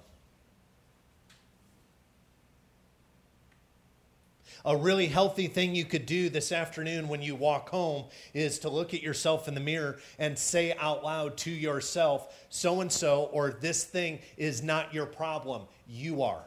a 4.66 4.76
really 4.76 5.06
healthy 5.06 5.48
thing 5.48 5.76
you 5.76 5.86
could 5.86 6.08
do 6.08 6.28
this 6.28 6.52
afternoon 6.52 7.08
when 7.08 7.22
you 7.22 7.36
walk 7.36 7.70
home 7.70 8.06
is 8.34 8.58
to 8.60 8.70
look 8.70 8.96
at 8.96 9.02
yourself 9.04 9.48
in 9.48 9.54
the 9.54 9.62
mirror 9.62 10.00
and 10.18 10.38
say 10.38 10.74
out 10.80 11.04
loud 11.04 11.38
to 11.38 11.52
yourself, 11.52 12.48
so 12.50 12.82
and 12.82 12.92
so, 12.92 13.30
or 13.32 13.52
this 13.52 13.84
thing 13.84 14.20
is 14.38 14.64
not 14.64 14.92
your 14.92 15.06
problem. 15.06 15.62
You 15.88 16.24
are. 16.24 16.44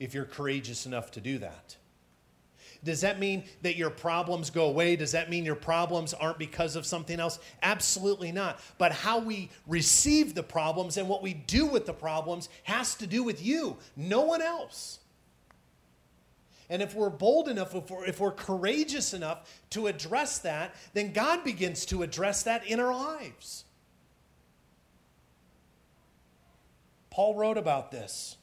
If 0.00 0.14
you're 0.14 0.24
courageous 0.24 0.86
enough 0.86 1.12
to 1.12 1.20
do 1.20 1.38
that. 1.38 1.76
Does 2.82 3.02
that 3.02 3.18
mean 3.18 3.44
that 3.62 3.76
your 3.76 3.90
problems 3.90 4.48
go 4.48 4.66
away? 4.66 4.96
Does 4.96 5.12
that 5.12 5.28
mean 5.28 5.44
your 5.44 5.54
problems 5.54 6.14
aren't 6.14 6.38
because 6.38 6.76
of 6.76 6.86
something 6.86 7.20
else? 7.20 7.38
Absolutely 7.62 8.32
not. 8.32 8.58
But 8.78 8.92
how 8.92 9.18
we 9.18 9.50
receive 9.66 10.34
the 10.34 10.42
problems 10.42 10.96
and 10.96 11.08
what 11.08 11.22
we 11.22 11.34
do 11.34 11.66
with 11.66 11.84
the 11.84 11.92
problems 11.92 12.48
has 12.62 12.94
to 12.96 13.06
do 13.06 13.22
with 13.22 13.44
you, 13.44 13.76
no 13.96 14.22
one 14.22 14.40
else. 14.40 15.00
And 16.70 16.80
if 16.80 16.94
we're 16.94 17.10
bold 17.10 17.48
enough, 17.48 17.74
if 17.74 17.90
we're, 17.90 18.06
if 18.06 18.20
we're 18.20 18.30
courageous 18.30 19.12
enough 19.12 19.60
to 19.70 19.88
address 19.88 20.38
that, 20.38 20.74
then 20.94 21.12
God 21.12 21.44
begins 21.44 21.84
to 21.86 22.02
address 22.02 22.44
that 22.44 22.64
in 22.66 22.80
our 22.80 22.94
lives. 22.94 23.64
Paul 27.10 27.34
wrote 27.34 27.58
about 27.58 27.90
this. 27.90 28.36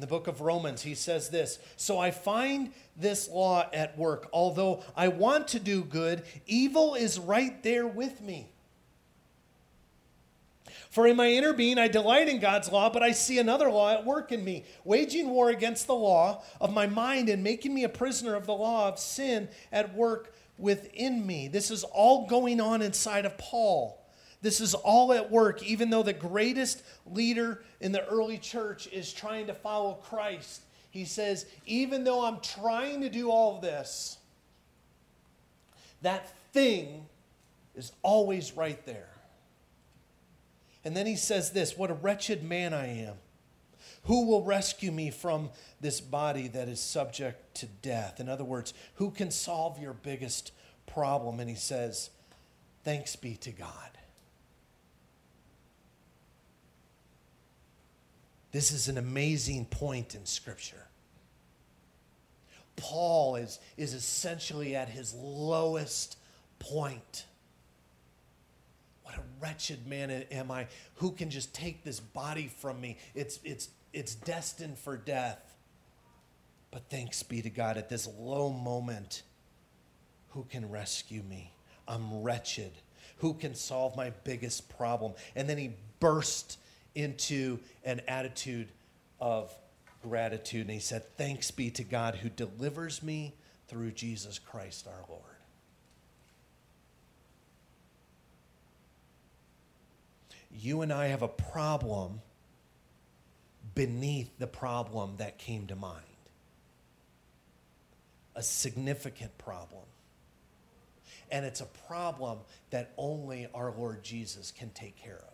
In 0.00 0.08
the 0.08 0.08
book 0.08 0.28
of 0.28 0.40
Romans, 0.40 0.80
he 0.80 0.94
says 0.94 1.28
this 1.28 1.58
So 1.76 1.98
I 1.98 2.10
find 2.10 2.72
this 2.96 3.28
law 3.28 3.68
at 3.70 3.98
work. 3.98 4.30
Although 4.32 4.82
I 4.96 5.08
want 5.08 5.48
to 5.48 5.60
do 5.60 5.84
good, 5.84 6.22
evil 6.46 6.94
is 6.94 7.18
right 7.18 7.62
there 7.62 7.86
with 7.86 8.22
me. 8.22 8.48
For 10.88 11.06
in 11.06 11.16
my 11.16 11.26
inner 11.26 11.52
being, 11.52 11.76
I 11.76 11.88
delight 11.88 12.30
in 12.30 12.40
God's 12.40 12.72
law, 12.72 12.88
but 12.88 13.02
I 13.02 13.12
see 13.12 13.38
another 13.38 13.70
law 13.70 13.92
at 13.92 14.06
work 14.06 14.32
in 14.32 14.42
me, 14.42 14.64
waging 14.84 15.28
war 15.28 15.50
against 15.50 15.86
the 15.86 15.94
law 15.94 16.44
of 16.62 16.72
my 16.72 16.86
mind 16.86 17.28
and 17.28 17.44
making 17.44 17.74
me 17.74 17.84
a 17.84 17.90
prisoner 17.90 18.34
of 18.34 18.46
the 18.46 18.54
law 18.54 18.88
of 18.88 18.98
sin 18.98 19.50
at 19.70 19.94
work 19.94 20.32
within 20.56 21.26
me. 21.26 21.46
This 21.46 21.70
is 21.70 21.84
all 21.84 22.26
going 22.26 22.58
on 22.58 22.80
inside 22.80 23.26
of 23.26 23.36
Paul. 23.36 23.99
This 24.42 24.60
is 24.60 24.74
all 24.74 25.12
at 25.12 25.30
work, 25.30 25.62
even 25.62 25.90
though 25.90 26.02
the 26.02 26.12
greatest 26.12 26.82
leader 27.06 27.62
in 27.80 27.92
the 27.92 28.06
early 28.06 28.38
church 28.38 28.86
is 28.88 29.12
trying 29.12 29.46
to 29.48 29.54
follow 29.54 29.94
Christ. 29.94 30.62
He 30.90 31.04
says, 31.04 31.46
even 31.66 32.04
though 32.04 32.24
I'm 32.24 32.40
trying 32.40 33.02
to 33.02 33.10
do 33.10 33.30
all 33.30 33.56
of 33.56 33.62
this, 33.62 34.18
that 36.02 36.30
thing 36.52 37.06
is 37.74 37.92
always 38.02 38.56
right 38.56 38.84
there. 38.86 39.08
And 40.84 40.96
then 40.96 41.06
he 41.06 41.16
says 41.16 41.50
this 41.50 41.76
What 41.76 41.90
a 41.90 41.94
wretched 41.94 42.42
man 42.42 42.72
I 42.72 42.86
am. 43.02 43.14
Who 44.04 44.26
will 44.26 44.42
rescue 44.42 44.90
me 44.90 45.10
from 45.10 45.50
this 45.80 46.00
body 46.00 46.48
that 46.48 46.68
is 46.68 46.80
subject 46.80 47.54
to 47.56 47.66
death? 47.66 48.18
In 48.18 48.28
other 48.30 48.44
words, 48.44 48.72
who 48.94 49.10
can 49.10 49.30
solve 49.30 49.78
your 49.78 49.92
biggest 49.92 50.52
problem? 50.86 51.38
And 51.38 51.50
he 51.50 51.56
says, 51.56 52.10
Thanks 52.82 53.14
be 53.14 53.36
to 53.36 53.52
God. 53.52 53.90
This 58.52 58.72
is 58.72 58.88
an 58.88 58.98
amazing 58.98 59.66
point 59.66 60.14
in 60.14 60.26
Scripture. 60.26 60.86
Paul 62.76 63.36
is, 63.36 63.58
is 63.76 63.94
essentially 63.94 64.74
at 64.74 64.88
his 64.88 65.14
lowest 65.14 66.16
point. 66.58 67.26
What 69.02 69.16
a 69.16 69.22
wretched 69.40 69.86
man 69.86 70.10
am 70.10 70.50
I 70.50 70.66
who 70.96 71.12
can 71.12 71.30
just 71.30 71.54
take 71.54 71.84
this 71.84 72.00
body 72.00 72.50
from 72.58 72.80
me. 72.80 72.96
It's, 73.14 73.38
it's, 73.44 73.68
it's 73.92 74.14
destined 74.14 74.78
for 74.78 74.96
death. 74.96 75.38
But 76.70 76.82
thanks 76.88 77.22
be 77.22 77.42
to 77.42 77.50
God 77.50 77.76
at 77.76 77.88
this 77.88 78.08
low 78.18 78.50
moment, 78.50 79.22
who 80.30 80.44
can 80.44 80.70
rescue 80.70 81.22
me? 81.22 81.52
I'm 81.88 82.22
wretched. 82.22 82.70
Who 83.18 83.34
can 83.34 83.54
solve 83.54 83.96
my 83.96 84.10
biggest 84.22 84.68
problem? 84.76 85.14
And 85.34 85.48
then 85.48 85.58
he 85.58 85.72
burst 85.98 86.58
into 86.94 87.58
an 87.84 88.00
attitude 88.08 88.68
of 89.20 89.52
gratitude. 90.02 90.62
And 90.62 90.70
he 90.70 90.80
said, 90.80 91.04
Thanks 91.16 91.50
be 91.50 91.70
to 91.72 91.84
God 91.84 92.16
who 92.16 92.28
delivers 92.28 93.02
me 93.02 93.34
through 93.68 93.92
Jesus 93.92 94.38
Christ 94.38 94.86
our 94.86 95.04
Lord. 95.08 95.22
You 100.52 100.82
and 100.82 100.92
I 100.92 101.06
have 101.06 101.22
a 101.22 101.28
problem 101.28 102.20
beneath 103.74 104.36
the 104.38 104.46
problem 104.46 105.14
that 105.18 105.38
came 105.38 105.66
to 105.68 105.76
mind. 105.76 106.04
A 108.34 108.42
significant 108.42 109.36
problem. 109.38 109.84
And 111.30 111.44
it's 111.46 111.60
a 111.60 111.66
problem 111.86 112.38
that 112.70 112.92
only 112.96 113.46
our 113.54 113.72
Lord 113.72 114.02
Jesus 114.02 114.50
can 114.50 114.70
take 114.70 114.96
care 114.96 115.22
of. 115.22 115.29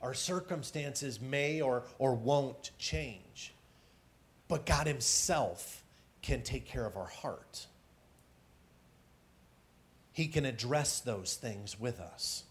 Our 0.00 0.14
circumstances 0.14 1.20
may 1.20 1.60
or, 1.60 1.84
or 1.98 2.14
won't 2.14 2.70
change, 2.78 3.52
but 4.46 4.64
God 4.64 4.86
Himself 4.86 5.82
can 6.22 6.42
take 6.42 6.66
care 6.66 6.86
of 6.86 6.96
our 6.96 7.06
heart. 7.06 7.66
He 10.12 10.26
can 10.26 10.44
address 10.44 11.00
those 11.00 11.34
things 11.34 11.78
with 11.78 12.00
us 12.00 12.44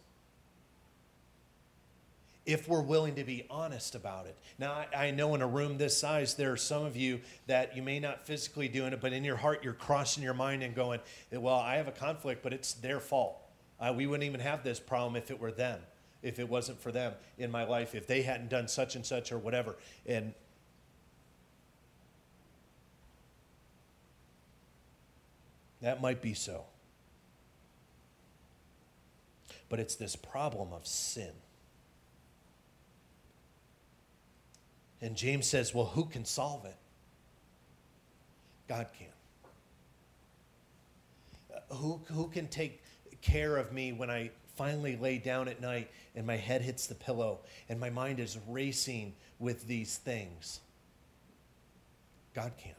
if 2.46 2.68
we're 2.70 2.82
willing 2.82 3.16
to 3.16 3.26
be 3.26 3.46
honest 3.50 3.94
about 3.94 4.26
it. 4.26 4.38
Now, 4.58 4.72
I, 4.72 5.08
I, 5.08 5.12
know 5.12 5.36
in 5.36 5.42
a 5.42 5.48
room 5.48 5.78
this 5.78 6.00
size, 6.00 6.36
there 6.36 6.54
are 6.54 6.58
some 6.58 6.86
of 6.86 6.96
you 6.96 7.20
that 7.48 7.76
you 7.76 7.82
may 7.84 8.00
not 8.00 8.26
physically 8.26 8.70
doing 8.70 8.94
it, 8.94 9.02
but 9.02 9.12
in 9.12 9.26
your 9.26 9.36
heart, 9.36 9.66
you're 9.66 9.74
crossing 9.74 10.24
your 10.24 10.34
mind 10.34 10.64
and 10.64 10.74
going, 10.74 11.02
Well, 11.30 11.56
I 11.56 11.76
have 11.76 11.90
a 11.90 11.92
conflict, 11.92 12.44
but 12.44 12.54
it's 12.54 12.72
their 12.74 13.02
fault. 13.02 13.38
Uh, 13.82 13.94
we 13.96 14.08
wouldn't 14.08 14.26
even 14.26 14.40
have 14.40 14.64
this 14.64 14.80
problem 14.80 15.18
if 15.18 15.30
it 15.30 15.40
were 15.40 15.52
them 15.52 15.80
if 16.24 16.40
it 16.40 16.50
wasn't 16.50 16.80
for 16.82 16.92
them 16.92 17.14
in 17.38 17.52
my 17.52 17.64
life, 17.64 17.96
if 17.96 18.08
they 18.08 18.22
hadn't 18.22 18.50
done 18.50 18.68
such 18.68 18.96
and 18.96 19.06
such 19.06 19.32
or 19.32 19.38
whatever. 19.38 19.76
And 20.06 20.34
that 25.82 26.02
might 26.02 26.22
be 26.22 26.34
so. 26.34 26.64
But 29.70 29.80
it's 29.80 29.96
this 29.96 30.16
problem 30.16 30.74
of 30.74 30.88
sin. 30.88 31.32
And 35.02 35.16
James 35.16 35.48
says, 35.48 35.74
well, 35.76 35.86
who 35.86 36.06
can 36.06 36.26
solve 36.26 36.66
it? 36.66 36.76
God 38.68 38.88
can. 38.98 39.08
Uh, 41.56 41.76
who, 41.76 42.02
who 42.12 42.28
can 42.28 42.48
take 42.48 42.82
care 43.22 43.58
of 43.58 43.72
me 43.72 43.94
when 43.94 44.10
I 44.10 44.32
finally 44.58 44.98
lay 44.98 45.20
down 45.20 45.48
at 45.48 45.62
night 45.62 45.90
and 46.16 46.26
my 46.26 46.36
head 46.36 46.62
hits 46.62 46.88
the 46.88 46.96
pillow 46.96 47.40
and 47.70 47.80
my 47.80 47.90
mind 47.90 48.20
is 48.20 48.38
racing 48.48 49.14
with 49.40 49.68
these 49.68 49.98
things. 49.98 50.60
God 52.34 52.52
can. 52.58 52.74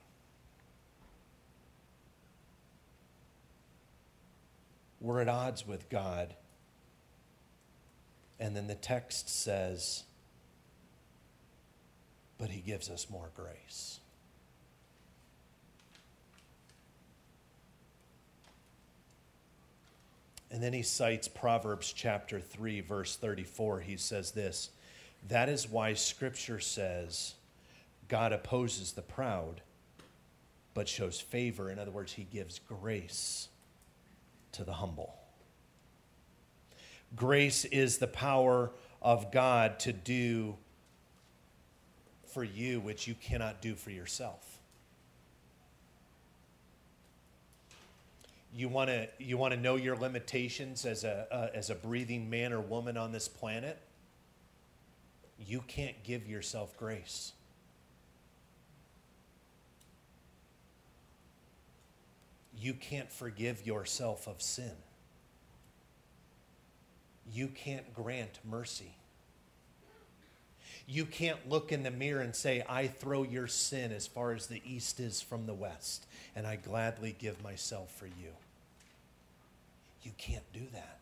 We're 5.01 5.21
at 5.21 5.29
odds 5.29 5.67
with 5.67 5.89
God. 5.89 6.35
And 8.41 8.57
then 8.57 8.67
the 8.67 8.75
text 8.75 9.29
says, 9.29 10.05
but 12.37 12.51
he 12.51 12.61
gives 12.61 12.89
us 12.89 13.09
more 13.11 13.31
grace. 13.35 14.01
And 20.51 20.63
then 20.63 20.73
he 20.73 20.83
cites 20.83 21.29
Proverbs 21.29 21.93
chapter 21.93 22.41
3, 22.41 22.81
verse 22.81 23.17
34. 23.17 23.81
He 23.81 23.97
says 23.97 24.31
this 24.31 24.71
That 25.29 25.49
is 25.49 25.69
why 25.69 25.95
scripture 25.95 26.61
says, 26.61 27.35
God 28.09 28.33
opposes 28.33 28.93
the 28.93 29.03
proud, 29.03 29.61
but 30.73 30.89
shows 30.89 31.21
favor. 31.21 31.71
In 31.71 31.79
other 31.79 31.91
words, 31.91 32.13
he 32.13 32.25
gives 32.25 32.59
grace 32.61 33.49
to 34.53 34.65
the 34.65 34.73
humble. 34.73 35.15
Grace 37.15 37.65
is 37.67 37.99
the 37.99 38.07
power 38.07 38.71
of 39.03 39.31
God 39.31 39.79
to 39.81 39.93
do 39.93 40.57
for 42.33 42.45
you 42.45 42.81
which 42.81 43.07
you 43.07 43.15
cannot 43.15 43.61
do 43.61 43.75
for 43.75 43.91
yourself. 43.91 44.48
You 48.59 48.69
want 48.69 48.91
to 48.91 49.09
you 49.19 49.37
want 49.37 49.55
to 49.55 49.61
know 49.61 49.77
your 49.77 49.97
limitations 49.97 50.85
as 50.85 51.05
a 51.05 51.27
uh, 51.31 51.49
as 51.55 51.71
a 51.71 51.75
breathing 51.75 52.29
man 52.29 52.53
or 52.53 52.61
woman 52.61 52.97
on 52.97 53.13
this 53.13 53.29
planet 53.29 53.79
you 55.39 55.61
can't 55.67 56.03
give 56.03 56.27
yourself 56.27 56.77
grace. 56.77 57.33
You 62.57 62.75
can't 62.75 63.11
forgive 63.11 63.65
yourself 63.65 64.27
of 64.27 64.43
sin. 64.43 64.73
You 67.33 67.49
can't 67.49 67.95
grant 67.95 68.41
mercy. 68.45 68.97
You 70.89 71.05
can't 71.05 71.49
look 71.49 71.71
in 71.71 71.83
the 71.83 71.91
mirror 71.91 72.23
and 72.23 72.35
say, 72.35 72.65
I 72.69 72.89
throw 72.89 73.23
your 73.23 73.47
sin 73.47 73.93
as 73.93 74.07
far 74.07 74.33
as 74.33 74.47
the 74.47 74.63
east 74.65 74.99
is 74.99 75.21
from 75.21 75.47
the 75.47 75.55
west, 75.55 76.07
and 76.35 76.47
I 76.47 76.57
gladly 76.57 77.15
give 77.17 77.43
myself 77.45 77.95
for 77.95 78.07
you. 78.07 78.33
You 80.03 80.13
can't 80.17 80.51
do 80.53 80.67
that. 80.73 80.99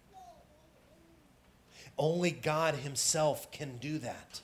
Only 1.98 2.30
God 2.30 2.74
Himself 2.74 3.50
can 3.50 3.78
do 3.78 3.98
that. 3.98 4.40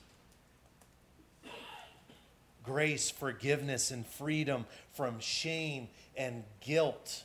Grace, 2.62 3.10
forgiveness, 3.10 3.90
and 3.90 4.06
freedom 4.06 4.66
from 4.92 5.18
shame 5.18 5.88
and 6.16 6.44
guilt 6.60 7.24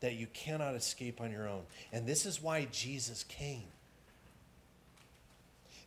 that 0.00 0.14
you 0.14 0.26
cannot 0.32 0.74
escape 0.74 1.20
on 1.20 1.30
your 1.30 1.48
own. 1.48 1.62
And 1.92 2.06
this 2.06 2.26
is 2.26 2.42
why 2.42 2.66
Jesus 2.70 3.24
came. 3.24 3.64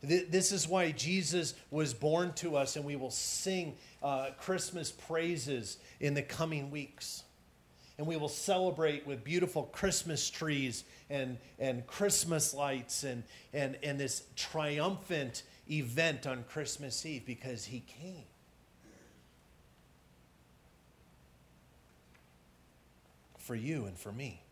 This 0.02 0.52
is 0.52 0.68
why 0.68 0.92
Jesus 0.92 1.54
was 1.70 1.92
born 1.92 2.32
to 2.34 2.56
us, 2.56 2.76
and 2.76 2.84
we 2.84 2.94
will 2.94 3.10
sing 3.10 3.76
uh, 4.02 4.30
Christmas 4.40 4.92
praises 4.92 5.78
in 5.98 6.14
the 6.14 6.22
coming 6.22 6.70
weeks. 6.70 7.24
And 7.98 8.06
we 8.06 8.16
will 8.16 8.28
celebrate 8.28 9.06
with 9.06 9.24
beautiful 9.24 9.64
Christmas 9.64 10.30
trees 10.30 10.84
and, 11.10 11.36
and 11.58 11.84
Christmas 11.86 12.54
lights 12.54 13.02
and, 13.02 13.24
and, 13.52 13.76
and 13.82 13.98
this 13.98 14.22
triumphant 14.36 15.42
event 15.68 16.26
on 16.26 16.44
Christmas 16.44 17.04
Eve 17.04 17.26
because 17.26 17.64
he 17.64 17.80
came. 17.80 18.24
For 23.38 23.56
you 23.56 23.86
and 23.86 23.98
for 23.98 24.12
me. 24.12 24.42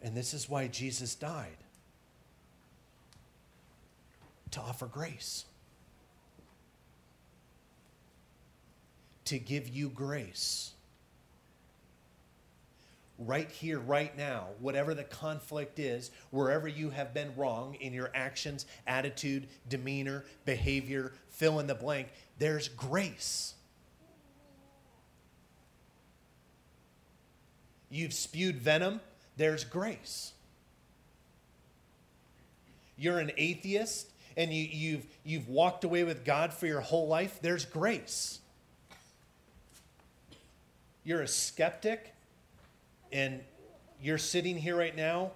And 0.00 0.16
this 0.16 0.32
is 0.32 0.48
why 0.48 0.68
Jesus 0.68 1.14
died 1.14 1.56
to 4.52 4.60
offer 4.60 4.86
grace. 4.86 5.44
To 9.26 9.38
give 9.38 9.68
you 9.68 9.88
grace. 9.88 10.72
Right 13.18 13.50
here, 13.50 13.78
right 13.78 14.16
now, 14.16 14.48
whatever 14.58 14.94
the 14.94 15.04
conflict 15.04 15.78
is, 15.78 16.10
wherever 16.30 16.66
you 16.66 16.90
have 16.90 17.14
been 17.14 17.32
wrong 17.36 17.74
in 17.74 17.92
your 17.92 18.10
actions, 18.14 18.66
attitude, 18.86 19.46
demeanor, 19.68 20.24
behavior, 20.44 21.12
fill 21.28 21.60
in 21.60 21.66
the 21.66 21.74
blank, 21.74 22.08
there's 22.38 22.68
grace. 22.68 23.54
You've 27.90 28.14
spewed 28.14 28.56
venom, 28.56 29.00
there's 29.36 29.64
grace. 29.64 30.32
You're 32.96 33.18
an 33.18 33.32
atheist 33.36 34.08
and 34.36 34.52
you, 34.52 34.64
you've, 34.64 35.06
you've 35.24 35.48
walked 35.48 35.84
away 35.84 36.02
with 36.04 36.24
God 36.24 36.52
for 36.52 36.66
your 36.66 36.80
whole 36.80 37.06
life, 37.06 37.38
there's 37.42 37.66
grace 37.66 38.40
you're 41.04 41.22
a 41.22 41.28
skeptic 41.28 42.14
and 43.12 43.40
you're 44.00 44.18
sitting 44.18 44.56
here 44.56 44.76
right 44.76 44.96
now 44.96 45.32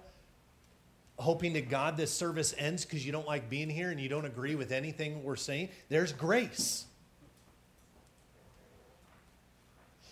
hoping 1.19 1.53
to 1.53 1.61
God 1.61 1.97
this 1.97 2.13
service 2.13 2.53
ends 2.57 2.85
because 2.85 3.05
you 3.05 3.11
don't 3.11 3.27
like 3.27 3.49
being 3.49 3.69
here 3.69 3.89
and 3.89 3.99
you 3.99 4.07
don't 4.09 4.25
agree 4.25 4.55
with 4.55 4.71
anything 4.71 5.23
we're 5.23 5.35
saying, 5.35 5.69
there's 5.89 6.13
grace. 6.13 6.85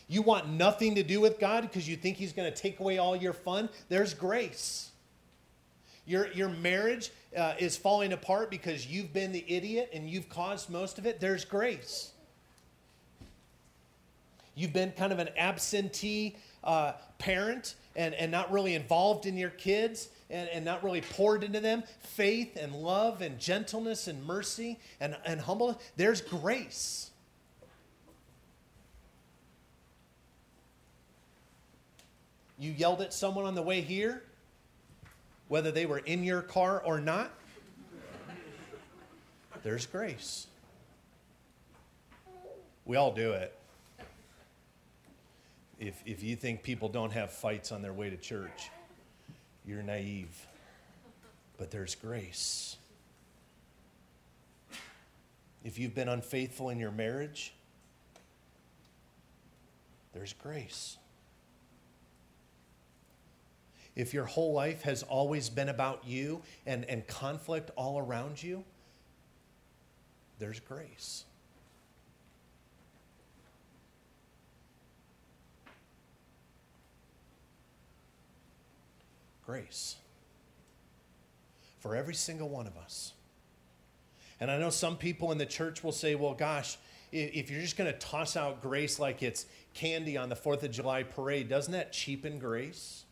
You 0.08 0.22
want 0.22 0.50
nothing 0.50 0.96
to 0.96 1.04
do 1.04 1.20
with 1.20 1.40
God 1.40 1.62
because 1.62 1.88
you 1.88 1.96
think 1.96 2.18
He's 2.18 2.34
going 2.34 2.52
to 2.52 2.56
take 2.56 2.80
away 2.80 2.98
all 2.98 3.16
your 3.16 3.34
fun, 3.34 3.70
there's 3.90 4.14
grace. 4.14 4.92
Your, 6.08 6.32
your 6.34 6.50
marriage 6.50 7.12
uh, 7.36 7.54
is 7.58 7.78
falling 7.78 8.14
apart 8.14 8.52
because 8.52 8.86
you've 8.86 9.12
been 9.14 9.32
the 9.32 9.44
idiot 9.48 9.90
and 9.94 10.08
you've 10.08 10.30
caused 10.30 10.70
most 10.70 11.00
of 11.00 11.08
it, 11.08 11.20
there's 11.20 11.46
grace. 11.46 12.12
You've 14.56 14.74
been 14.74 14.92
kind 14.92 15.12
of 15.12 15.20
an 15.20 15.30
absentee 15.38 16.38
uh, 16.64 16.94
parent 17.20 17.76
and, 17.96 18.14
and 18.16 18.32
not 18.32 18.52
really 18.52 18.74
involved 18.74 19.26
in 19.26 19.38
your 19.38 19.50
kids 19.50 20.10
and, 20.30 20.50
and 20.50 20.64
not 20.64 20.84
really 20.84 21.02
poured 21.02 21.44
into 21.44 21.60
them 21.60 21.84
faith 22.00 22.56
and 22.56 22.74
love 22.74 23.22
and 23.22 23.38
gentleness 23.38 24.08
and 24.08 24.26
mercy 24.26 24.80
and, 25.00 25.18
and 25.26 25.42
humbleness. 25.42 25.78
There's 25.98 26.22
grace. 26.22 27.12
You 32.58 32.72
yelled 32.72 33.02
at 33.02 33.14
someone 33.14 33.44
on 33.44 33.56
the 33.56 33.62
way 33.62 33.82
here, 33.82 34.24
whether 35.50 35.72
they 35.72 35.86
were 35.86 35.98
in 36.00 36.24
your 36.24 36.42
car 36.42 36.82
or 36.82 37.02
not. 37.02 37.30
There's 39.64 39.86
grace. 39.86 40.48
We 42.86 42.96
all 42.96 43.12
do 43.12 43.34
it 43.34 43.54
if, 45.80 46.02
if 46.06 46.24
you 46.24 46.36
think 46.36 46.64
people 46.64 46.90
don't 46.90 47.12
have 47.12 47.32
fights 47.32 47.72
on 47.72 47.82
their 47.82 47.94
way 47.94 48.10
to 48.10 48.18
church, 48.18 48.70
you're 49.66 49.84
naive. 49.84 50.48
But 51.58 51.72
there's 51.72 51.96
grace. 51.96 52.78
If 55.64 55.80
you've 55.80 55.96
been 55.96 56.10
unfaithful 56.10 56.70
in 56.70 56.80
your 56.80 56.92
marriage, 56.92 57.54
there's 60.14 60.34
grace. 60.34 60.98
If 63.96 64.14
your 64.14 64.26
whole 64.26 64.54
life 64.54 64.82
has 64.84 65.04
always 65.04 65.50
been 65.50 65.70
about 65.70 66.06
you 66.06 66.42
and, 66.66 66.86
and 66.86 67.08
conflict 67.08 67.72
all 67.76 67.98
around 67.98 68.44
you, 68.44 68.64
there's 70.38 70.60
grace. 70.60 71.24
Grace 79.46 79.96
for 81.80 81.96
every 81.96 82.16
single 82.16 82.50
one 82.50 82.68
of 82.68 82.78
us. 82.78 83.14
And 84.40 84.52
I 84.52 84.58
know 84.58 84.70
some 84.70 84.98
people 84.98 85.32
in 85.32 85.38
the 85.38 85.46
church 85.46 85.84
will 85.84 85.92
say, 85.92 86.16
well, 86.16 86.34
gosh, 86.34 86.78
if 87.12 87.50
you're 87.50 87.62
just 87.62 87.78
going 87.78 87.92
to 87.92 87.98
toss 87.98 88.36
out 88.36 88.62
grace 88.62 89.00
like 89.00 89.24
it's 89.24 89.46
candy 89.74 90.18
on 90.18 90.30
the 90.30 90.36
4th 90.36 90.64
of 90.64 90.72
July 90.72 91.04
parade, 91.04 91.48
doesn't 91.48 91.72
that 91.72 91.94
cheapen 91.94 92.40
grace? 92.40 93.04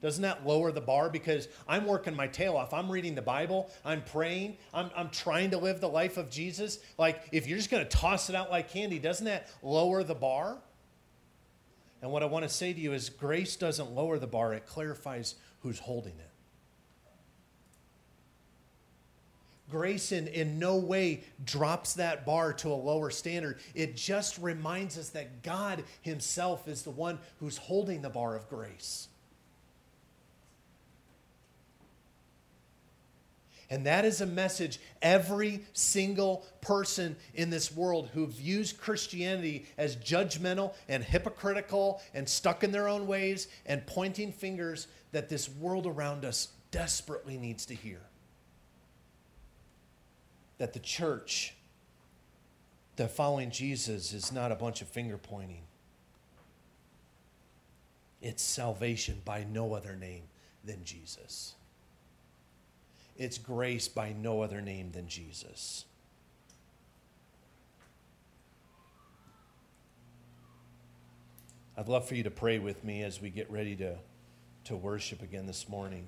Doesn't 0.00 0.22
that 0.22 0.46
lower 0.46 0.72
the 0.72 0.80
bar? 0.80 1.10
Because 1.10 1.48
I'm 1.68 1.84
working 1.84 2.16
my 2.16 2.26
tail 2.26 2.56
off. 2.56 2.72
I'm 2.72 2.90
reading 2.90 3.14
the 3.14 3.22
Bible. 3.22 3.70
I'm 3.84 4.02
praying. 4.02 4.56
I'm, 4.72 4.90
I'm 4.96 5.10
trying 5.10 5.50
to 5.50 5.58
live 5.58 5.80
the 5.80 5.88
life 5.88 6.16
of 6.16 6.30
Jesus. 6.30 6.78
Like, 6.96 7.22
if 7.32 7.46
you're 7.46 7.58
just 7.58 7.70
going 7.70 7.82
to 7.82 7.88
toss 7.88 8.30
it 8.30 8.34
out 8.34 8.50
like 8.50 8.70
candy, 8.70 8.98
doesn't 8.98 9.26
that 9.26 9.48
lower 9.62 10.02
the 10.02 10.14
bar? 10.14 10.56
And 12.02 12.10
what 12.10 12.22
I 12.22 12.26
want 12.26 12.44
to 12.44 12.48
say 12.48 12.72
to 12.72 12.80
you 12.80 12.92
is 12.92 13.10
grace 13.10 13.56
doesn't 13.56 13.92
lower 13.92 14.18
the 14.18 14.26
bar, 14.26 14.54
it 14.54 14.66
clarifies 14.66 15.34
who's 15.60 15.78
holding 15.78 16.14
it. 16.14 16.30
Grace 19.70 20.10
in, 20.10 20.26
in 20.26 20.58
no 20.58 20.78
way 20.78 21.22
drops 21.44 21.94
that 21.94 22.26
bar 22.26 22.52
to 22.52 22.72
a 22.72 22.74
lower 22.74 23.08
standard. 23.08 23.60
It 23.74 23.96
just 23.96 24.36
reminds 24.38 24.98
us 24.98 25.10
that 25.10 25.44
God 25.44 25.84
Himself 26.02 26.66
is 26.66 26.82
the 26.82 26.90
one 26.90 27.20
who's 27.38 27.56
holding 27.56 28.02
the 28.02 28.10
bar 28.10 28.34
of 28.34 28.48
grace. 28.48 29.06
And 33.70 33.86
that 33.86 34.04
is 34.04 34.20
a 34.20 34.26
message 34.26 34.80
every 35.00 35.62
single 35.72 36.44
person 36.60 37.14
in 37.34 37.50
this 37.50 37.72
world 37.72 38.10
who 38.12 38.26
views 38.26 38.72
Christianity 38.72 39.66
as 39.78 39.94
judgmental 39.96 40.74
and 40.88 41.04
hypocritical 41.04 42.02
and 42.12 42.28
stuck 42.28 42.64
in 42.64 42.72
their 42.72 42.88
own 42.88 43.06
ways 43.06 43.46
and 43.64 43.86
pointing 43.86 44.32
fingers 44.32 44.88
that 45.12 45.28
this 45.28 45.48
world 45.48 45.86
around 45.86 46.24
us 46.24 46.48
desperately 46.72 47.38
needs 47.38 47.64
to 47.66 47.74
hear. 47.74 48.00
That 50.58 50.72
the 50.72 50.80
church, 50.80 51.54
that 52.96 53.12
following 53.12 53.52
Jesus 53.52 54.12
is 54.12 54.32
not 54.32 54.50
a 54.50 54.56
bunch 54.56 54.82
of 54.82 54.88
finger 54.88 55.16
pointing. 55.16 55.62
It's 58.20 58.42
salvation 58.42 59.22
by 59.24 59.44
no 59.44 59.74
other 59.74 59.94
name 59.94 60.24
than 60.64 60.84
Jesus. 60.84 61.54
It's 63.20 63.36
grace 63.36 63.86
by 63.86 64.14
no 64.14 64.40
other 64.40 64.62
name 64.62 64.92
than 64.92 65.06
Jesus. 65.06 65.84
I'd 71.76 71.86
love 71.86 72.08
for 72.08 72.14
you 72.14 72.22
to 72.22 72.30
pray 72.30 72.58
with 72.58 72.82
me 72.82 73.02
as 73.02 73.20
we 73.20 73.28
get 73.28 73.50
ready 73.50 73.76
to, 73.76 73.98
to 74.64 74.74
worship 74.74 75.20
again 75.20 75.44
this 75.44 75.68
morning. 75.68 76.06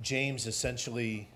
James 0.00 0.46
essentially 0.46 1.28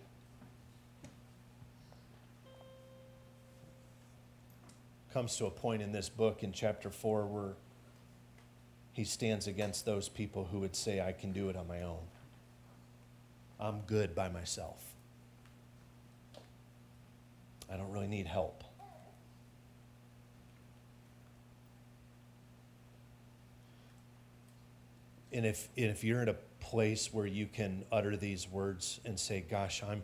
comes 5.12 5.36
to 5.36 5.44
a 5.44 5.50
point 5.50 5.82
in 5.82 5.92
this 5.92 6.08
book 6.08 6.42
in 6.42 6.50
chapter 6.50 6.88
4 6.88 7.26
where 7.26 7.52
he 8.92 9.04
stands 9.04 9.46
against 9.46 9.84
those 9.84 10.08
people 10.08 10.48
who 10.50 10.60
would 10.60 10.74
say, 10.74 11.00
I 11.00 11.12
can 11.12 11.32
do 11.32 11.48
it 11.48 11.56
on 11.56 11.68
my 11.68 11.82
own. 11.82 12.00
I'm 13.58 13.80
good 13.86 14.14
by 14.14 14.28
myself. 14.28 14.84
I 17.72 17.76
don't 17.76 17.90
really 17.92 18.08
need 18.08 18.26
help. 18.26 18.64
And 25.32 25.46
if, 25.46 25.68
if 25.76 26.02
you're 26.02 26.22
in 26.22 26.28
a 26.28 26.36
place 26.58 27.12
where 27.12 27.26
you 27.26 27.46
can 27.46 27.84
utter 27.92 28.16
these 28.16 28.48
words 28.48 28.98
and 29.04 29.18
say, 29.18 29.44
Gosh, 29.48 29.82
I'm, 29.84 30.02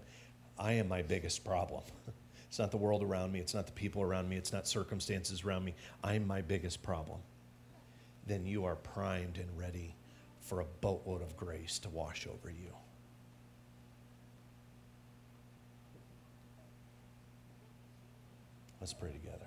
I 0.56 0.74
am 0.74 0.86
my 0.86 1.02
biggest 1.02 1.44
problem. 1.44 1.82
it's 2.46 2.60
not 2.60 2.70
the 2.70 2.76
world 2.76 3.02
around 3.02 3.32
me, 3.32 3.40
it's 3.40 3.54
not 3.54 3.66
the 3.66 3.72
people 3.72 4.02
around 4.02 4.28
me, 4.28 4.36
it's 4.36 4.52
not 4.52 4.68
circumstances 4.68 5.42
around 5.44 5.64
me. 5.64 5.74
I'm 6.04 6.24
my 6.26 6.42
biggest 6.42 6.82
problem 6.82 7.18
then 8.26 8.44
you 8.44 8.64
are 8.64 8.76
primed 8.76 9.38
and 9.38 9.56
ready 9.56 9.94
for 10.40 10.60
a 10.60 10.64
boatload 10.80 11.22
of 11.22 11.36
grace 11.36 11.78
to 11.80 11.88
wash 11.88 12.26
over 12.26 12.50
you. 12.50 12.72
Let's 18.80 18.92
pray 18.92 19.12
together. 19.12 19.46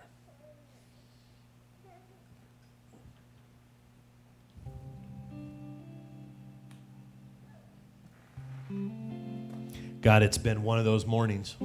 God, 10.01 10.23
it's 10.23 10.37
been 10.37 10.63
one 10.63 10.79
of 10.79 10.85
those 10.85 11.05
mornings. 11.05 11.55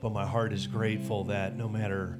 but 0.00 0.12
my 0.12 0.26
heart 0.26 0.52
is 0.52 0.66
grateful 0.66 1.24
that 1.24 1.56
no 1.56 1.68
matter 1.68 2.18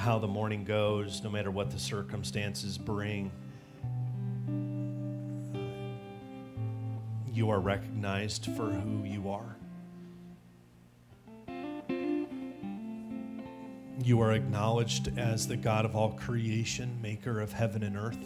how 0.00 0.18
the 0.18 0.26
morning 0.26 0.64
goes, 0.64 1.22
no 1.22 1.28
matter 1.28 1.50
what 1.50 1.70
the 1.70 1.78
circumstances 1.78 2.78
bring, 2.78 3.30
you 7.30 7.50
are 7.50 7.60
recognized 7.60 8.46
for 8.56 8.70
who 8.70 9.04
you 9.04 9.28
are. 9.28 9.56
You 14.02 14.22
are 14.22 14.32
acknowledged 14.32 15.18
as 15.18 15.46
the 15.46 15.56
God 15.58 15.84
of 15.84 15.94
all 15.94 16.12
creation, 16.12 16.98
maker 17.02 17.38
of 17.38 17.52
heaven 17.52 17.82
and 17.82 17.94
earth, 17.98 18.24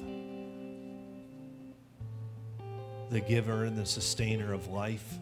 the 3.10 3.20
giver 3.20 3.64
and 3.64 3.76
the 3.76 3.84
sustainer 3.84 4.52
of 4.52 4.68
life. 4.68 5.18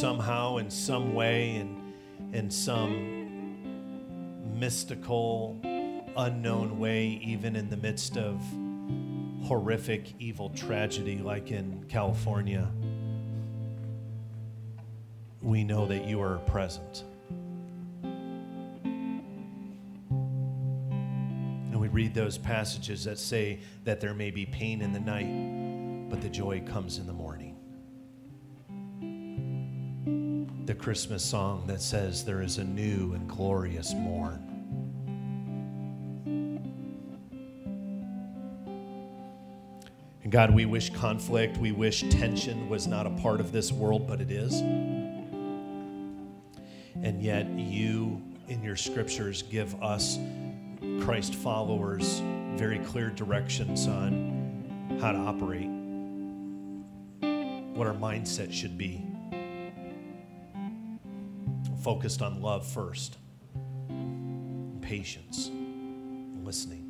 Somehow, 0.00 0.56
in 0.56 0.70
some 0.70 1.14
way, 1.14 1.56
in, 1.56 1.92
in 2.32 2.50
some 2.50 3.58
mystical, 4.58 5.60
unknown 6.16 6.78
way, 6.78 7.20
even 7.22 7.54
in 7.54 7.68
the 7.68 7.76
midst 7.76 8.16
of 8.16 8.42
horrific, 9.42 10.14
evil 10.18 10.48
tragedy 10.50 11.18
like 11.18 11.50
in 11.50 11.84
California 11.88 12.70
we 15.42 15.64
know 15.64 15.86
that 15.86 16.06
you 16.06 16.22
are 16.22 16.38
present. 16.38 17.04
And 21.70 21.80
we 21.80 21.88
read 21.88 22.14
those 22.14 22.38
passages 22.38 23.04
that 23.04 23.18
say 23.18 23.60
that 23.84 24.00
there 24.00 24.14
may 24.14 24.30
be 24.30 24.46
pain 24.46 24.80
in 24.82 24.92
the 24.92 25.00
night, 25.00 26.08
but 26.10 26.20
the 26.20 26.28
joy 26.28 26.60
comes 26.60 26.98
in 26.98 27.06
the 27.06 27.12
morning. 27.12 27.29
Christmas 30.80 31.22
song 31.22 31.64
that 31.66 31.82
says 31.82 32.24
there 32.24 32.40
is 32.40 32.56
a 32.56 32.64
new 32.64 33.12
and 33.12 33.28
glorious 33.28 33.92
morn. 33.92 34.46
And 40.22 40.32
God, 40.32 40.54
we 40.54 40.64
wish 40.64 40.88
conflict, 40.88 41.58
we 41.58 41.70
wish 41.70 42.08
tension 42.08 42.70
was 42.70 42.86
not 42.86 43.06
a 43.06 43.10
part 43.10 43.40
of 43.40 43.52
this 43.52 43.70
world, 43.70 44.06
but 44.08 44.22
it 44.22 44.30
is. 44.30 44.62
And 47.02 47.22
yet, 47.22 47.46
you 47.50 48.22
in 48.48 48.62
your 48.62 48.76
scriptures 48.76 49.42
give 49.42 49.82
us, 49.82 50.18
Christ 51.02 51.34
followers, 51.34 52.22
very 52.56 52.78
clear 52.78 53.10
directions 53.10 53.86
on 53.86 54.98
how 54.98 55.12
to 55.12 55.18
operate, 55.18 55.68
what 57.76 57.86
our 57.86 57.92
mindset 57.92 58.50
should 58.50 58.78
be. 58.78 59.09
Focused 61.82 62.20
on 62.20 62.42
love 62.42 62.66
first, 62.66 63.16
patience, 64.82 65.50
listening. 66.44 66.86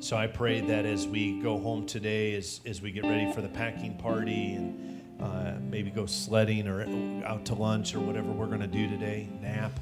So 0.00 0.16
I 0.16 0.26
pray 0.26 0.62
that 0.62 0.86
as 0.86 1.06
we 1.06 1.38
go 1.42 1.58
home 1.58 1.84
today, 1.84 2.34
as, 2.34 2.60
as 2.64 2.80
we 2.80 2.90
get 2.90 3.04
ready 3.04 3.30
for 3.32 3.42
the 3.42 3.48
packing 3.48 3.98
party 3.98 4.54
and 4.54 5.02
uh, 5.20 5.52
maybe 5.60 5.90
go 5.90 6.06
sledding 6.06 6.66
or 6.66 6.82
out 7.26 7.44
to 7.46 7.54
lunch 7.54 7.94
or 7.94 8.00
whatever 8.00 8.32
we're 8.32 8.46
going 8.46 8.60
to 8.60 8.66
do 8.66 8.88
today, 8.88 9.28
nap. 9.40 9.78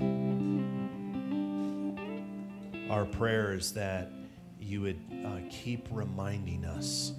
Our 2.90 3.04
prayer 3.04 3.54
is 3.54 3.72
that 3.74 4.10
you 4.58 4.80
would 4.80 5.00
uh, 5.24 5.38
keep 5.48 5.86
reminding 5.92 6.64
us 6.64 7.12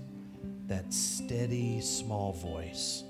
that 0.68 0.94
steady, 0.94 1.80
small 1.80 2.34
voice 2.34 3.06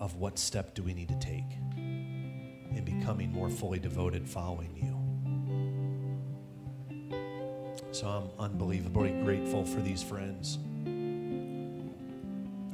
of 0.00 0.16
what 0.16 0.38
step 0.38 0.74
do 0.74 0.82
we 0.82 0.94
need 0.94 1.08
to 1.08 1.18
take 1.18 1.52
in 1.76 2.82
becoming 2.84 3.30
more 3.32 3.50
fully 3.50 3.78
devoted 3.78 4.28
following 4.28 4.74
you. 4.76 4.96
So 7.92 8.06
I'm 8.06 8.30
unbelievably 8.38 9.10
grateful 9.22 9.64
for 9.64 9.80
these 9.80 10.02
friends 10.02 10.58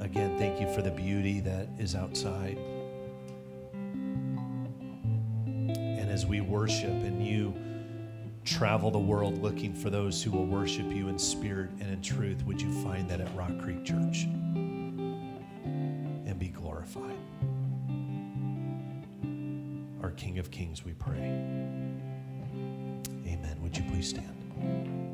again, 0.07 0.39
thank 0.39 0.61
you 0.61 0.73
for 0.73 0.83
the 0.83 0.91
beauty 0.91 1.41
that 1.41 1.69
is 1.79 1.95
outside. 1.95 2.57
And 5.75 6.11
as 6.11 6.25
we 6.25 6.41
worship 6.41 6.89
and 6.89 7.27
you 7.27 7.55
travel 8.45 8.91
the 8.91 8.99
world 8.99 9.43
looking 9.43 9.75
for 9.75 9.91
those 9.91 10.23
who 10.23 10.31
will 10.31 10.47
worship 10.47 10.91
you 10.93 11.09
in 11.09 11.19
spirit 11.19 11.71
and 11.81 11.91
in 11.91 12.01
truth, 12.01 12.45
would 12.47 12.63
you 12.63 12.71
find 12.85 13.11
that 13.11 13.21
at 13.21 13.35
Rock 13.37 13.59
Creek 13.61 13.85
Church 13.85 14.27
King 20.37 20.45
of 20.45 20.51
Kings, 20.51 20.85
we 20.85 20.93
pray. 20.93 21.17
Amen. 23.27 23.57
Would 23.63 23.75
you 23.75 23.85
please 23.85 24.11
stand? 24.11 25.06